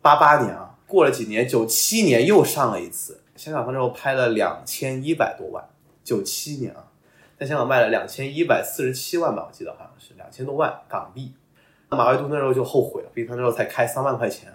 [0.00, 5.62] 八八年啊，过了几年，九七年又上了一次，香港那时候拍了两千一百多万。
[6.08, 6.88] 九七年啊，
[7.38, 11.34] 在香港卖了两千一百四十七万吧，我记得好像是两千多万港币。
[11.90, 14.50] 马未都那时候就后悔了，毕竟他那时候才开三万块钱，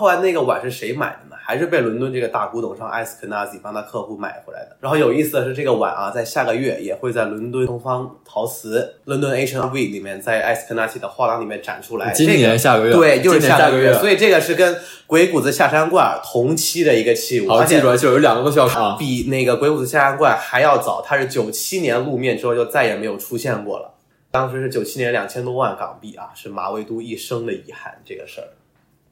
[0.00, 1.36] 后来那个碗是谁买的呢？
[1.38, 4.74] 还是被伦敦这个大古董商艾斯肯纳西帮他客户买回来的。
[4.80, 12.14] 然后有意思的是，这个碗啊，在下个月也会在伦敦东方陶瓷 London H&V 里面，在艾斯肯纳西的画廊里面展出来。
[12.14, 14.74] 今年下个月，对，就是下个月，所以这个是跟
[15.06, 17.48] 鬼谷子下山罐同期的一个器物。
[17.50, 18.96] 好，记住了，就有两个都需要看。
[18.96, 23.92] 比那个鬼谷子下山罐还要早，它是九七年露面之后就再也没有出现过了。
[24.30, 28.00] 当时是九七年两千多万港币啊，是马未都一生的遗憾。
[28.02, 28.48] 这个事儿。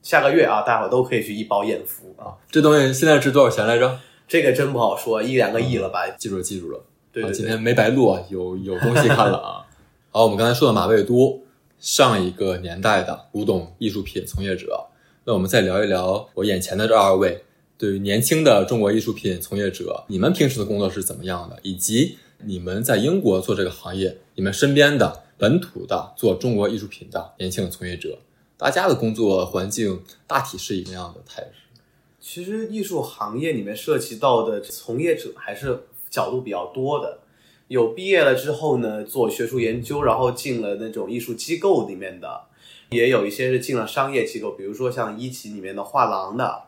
[0.02, 2.36] 下个月啊，大伙都可以去一饱眼福啊！
[2.50, 3.98] 这东西现在值多少钱来着？
[4.26, 6.08] 这个真不好说，一两个亿了吧？
[6.18, 6.80] 记住了，记住了。
[7.12, 9.66] 对，今天没白录啊，有有东西看了啊。
[10.10, 11.42] 好，我们刚才说的马未都，
[11.78, 14.86] 上一个年代的古董艺术品从业者。
[15.24, 17.42] 那我们再聊一聊我眼前的这二位，
[17.76, 21.58] 对于年轻的中国艺术品从业者，你们平时的工作是怎么样的？
[21.62, 28.18] 以及你们在英国做这个行业，你们身边的本土的做中国艺术品的年轻的从业者。
[28.58, 31.80] 大家的工作环境大体是一个样的态势。
[32.18, 37.20] 其实艺术行业里面涉及到的从业者还是角度比较多的，
[37.68, 42.46] 有毕业了之后呢做学术研究，然后进了那种艺术机构里面的，
[42.90, 46.64] 也有一些是进了商业机构，比如说像一级里面的画廊的，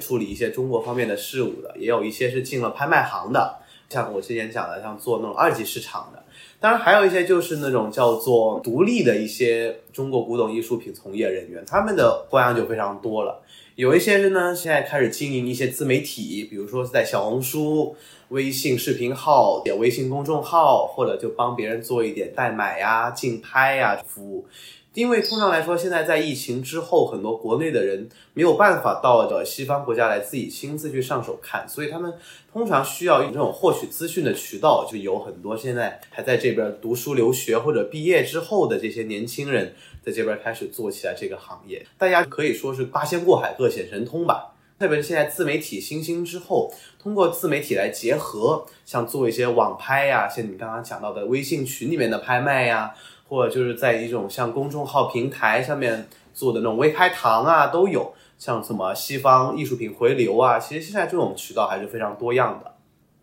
[0.00, 3.58] 处理一些中国方面的事务的，也有一些是进了拍卖行的，
[3.90, 6.23] 像我之前讲的，像做那种二级市场的。
[6.64, 13.42] 当然，还有一些就是那种叫做独立的一些中国古董艺术品从业人员，他们的花样就非常多了。
[13.74, 17.94] 有一些人呢，现在开始经营一些自媒体，比如说在小红书、
[18.30, 24.46] 微信视频号、微信公众号，或者就帮别人做一点代买呀、竞拍呀服务。
[24.94, 32.14] 因为通常来说，现在在疫情之后，很多国内的人没有办法到的西方国家来自己亲自去上手看，所以他们
[32.52, 41.84] 通常需要这种获取资讯的渠道，就有很多现在还在这边读书留学或者毕业之后的这些年轻人，在这边开始做起来这个行业。
[41.98, 44.52] 大家可以说是八仙过海，各显神通吧。
[44.78, 46.72] 特别是现在自媒体新兴之后，
[47.02, 52.94] 通过自媒体来结合，像做一些网拍呀，像你刚刚讲到的微信群里面的拍卖呀。
[53.42, 62.72] 者就是在一种像公众号平台上面做的那种微开堂啊，都有像什么西方艺术品回流啊，其实现在这种渠道还是非常多样的。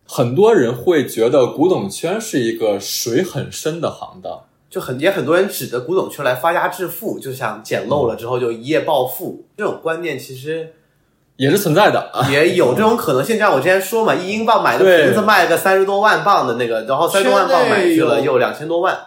[0.04, 10.74] 很多人会觉得古董圈是一个水很深的行当，就很也很多人指着古董圈来发家致富，就想捡漏了之后就一夜暴富，这种观念其实
[11.36, 13.38] 也是存在的，也有这种可能性。
[13.38, 18.98] 像我之前说嘛，一英镑买的瓶子卖个三十多万镑的那个，然后三十多万镑买去了又两千多万。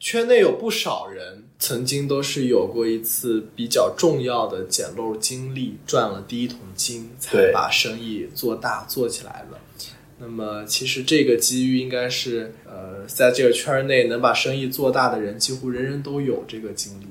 [0.00, 9.58] 圈内有不少人曾经都是有过一次比较重要的捡漏经历，赚了第一桶金，才把生意做大做起来的。
[10.20, 17.06] 那么，其实这个机遇应该是，呃，在这个圈内能把生意做大的人，几乎人人都有这个经历。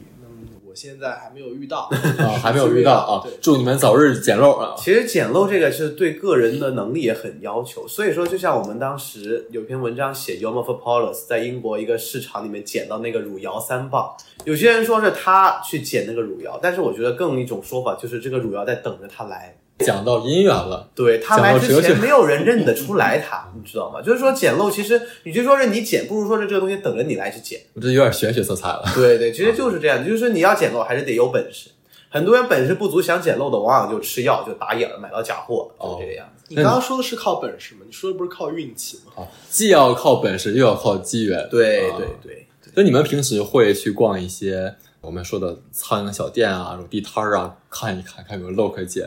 [0.78, 1.90] 现在还没有遇到
[2.20, 3.26] 啊， 还没有遇到啊！
[3.42, 4.76] 祝你们早日捡漏啊！
[4.78, 19.58] 其实捡漏这个是对个人的能力也很要求，所以说就像我们当时有篇文章写 y o m o f o p o l o s 在英国一个市场里面捡到那个汝窑三棒，有些人说是他去捡那个汝窑，但是我觉得更一种说法就是这个汝窑在等着他来。
[19.80, 24.02] 讲到姻缘了，对他来之前没有人认得出来他， 你知道吗？
[24.02, 27.62] 就是说捡漏，其实与其说是你捡，不如说是这个东西等着你来去捡。
[27.74, 28.84] 我这有点玄学色彩了。
[28.96, 31.70] 对对，其实就是这样，就是你要捡漏还是得有本事。
[32.10, 36.46] 很多人本事不足想捡漏的，往往就吃药就打眼了，买到假货，就这个样子。
[36.48, 37.82] 你刚刚说的是靠本事吗？
[37.86, 39.12] 你说的不是靠运气吗？
[39.18, 41.48] 啊，既要靠本事，又要靠机缘。
[41.52, 42.48] 对对对。
[42.74, 49.06] 那你们平时会去逛一些我们说的苍蝇小店啊，这种地摊儿啊，看一看，看有没有漏可捡。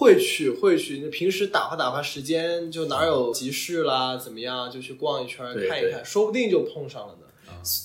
[0.00, 7.26] 会去会去，你平时打发打发时间，就哪有集市啦，怎么样，就去逛一圈看一看，说不定就碰上了呢。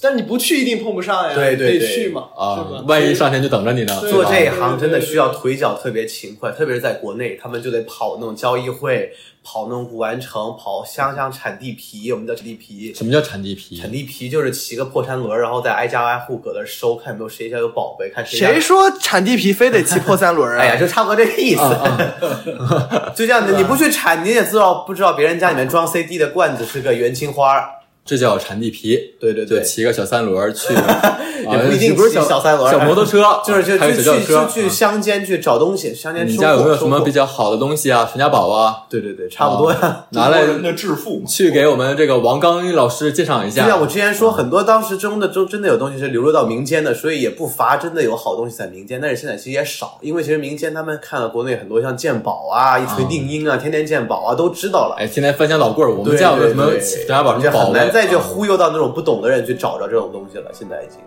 [0.01, 3.99] 但你不去一定碰不上呀，对对对，去嘛啊，万一上天就等着你呢。
[4.09, 9.11] 做这一行真的需要腿脚特别勤快，特别是在国内，他们就得跑那种交易会。
[9.47, 12.91] 跑那种古玩城，跑乡乡产地皮，我们叫产地皮。
[12.95, 13.79] 什么叫产地皮？
[13.79, 18.39] 产地皮就是骑个破三轮，然后再挨家挨户搁那收，看有没有谁家有宝贝，看谁。
[18.39, 20.57] 谁说产地皮非得骑破三轮啊？
[20.65, 21.61] 哎呀，就差不多这个意思。
[23.15, 27.63] 就这样的，你不去产，你也知道不知道别人家里面装 CD 的罐子是个元青花。
[28.05, 30.71] 这叫产地皮，对对对，骑个小三轮去，
[31.51, 38.05] 也不一定不是小三轮，小摩托车， 就是就去去去乡间去找东西，乡间你家有没有什么比较好的东西啊？
[38.05, 38.83] 传家宝啊？
[38.87, 43.63] 对对对，差不多呀，拿来那致富，去给我们这个王刚老师介绍一下。
[43.63, 54.95] 对呀我之前说，很多当时中的中真的有东西是流落到民间的，所以也不乏真的有好东西在民间，但是现在其实也少，因为其实民间他们看了国内很多像鉴宝啊、一锤定音啊、天天鉴宝啊，都知道了。
[54.99, 56.65] 哎，天天翻箱倒柜我们家有什么
[57.07, 57.39] 传家宝？
[57.39, 58.65] 就很难再去忽悠到。
[58.75, 60.99] 那种不懂的人去找着这种东西了，现在已经。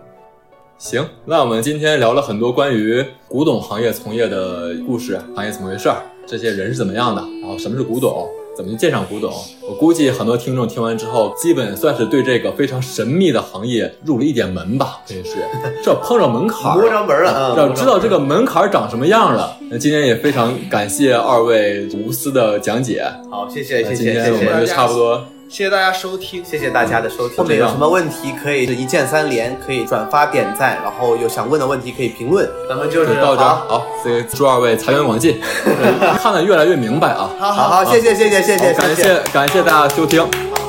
[0.79, 9.31] 行，那我们今天聊了很多关于古董行业从业的故事，行业怎么回事儿，这些人是怎么样的，然后什么是古董，怎么去鉴赏古董。
[9.67, 15.35] 我估计很多听众听完之后，基本算是对这个非常神秘的行业入了一点门吧，可以是，
[15.83, 19.55] 这碰上门槛儿摸着门了，嗯，要知道这个门槛儿长什么样了。
[19.69, 25.23] 那今天也非常感谢二位无私的讲解，好，谢谢今天我们就差不多。
[25.49, 26.45] 谢谢大家收听。
[26.45, 27.37] 谢谢大家的收听。
[27.37, 32.47] 后面有什么问题可以一键三连，可以转发点赞，然后有想问的问题可以评论。
[32.69, 35.41] 咱们就就是到这儿，好，好，这个祝二位财源广进，
[36.21, 37.31] 看得越来越明白啊。
[37.39, 40.21] 好好好，谢谢谢谢谢谢，感谢谢感谢大家收听，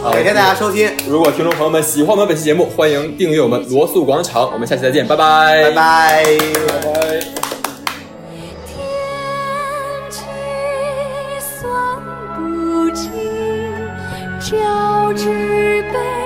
[0.02, 6.89] 好感谢大家收听，如果听众朋友们喜欢我们本期节目，欢迎订阅我们罗素广场，我们下期再见，拜拜，拜拜。
[15.10, 15.26] 不知，
[15.92, 16.19] 悲。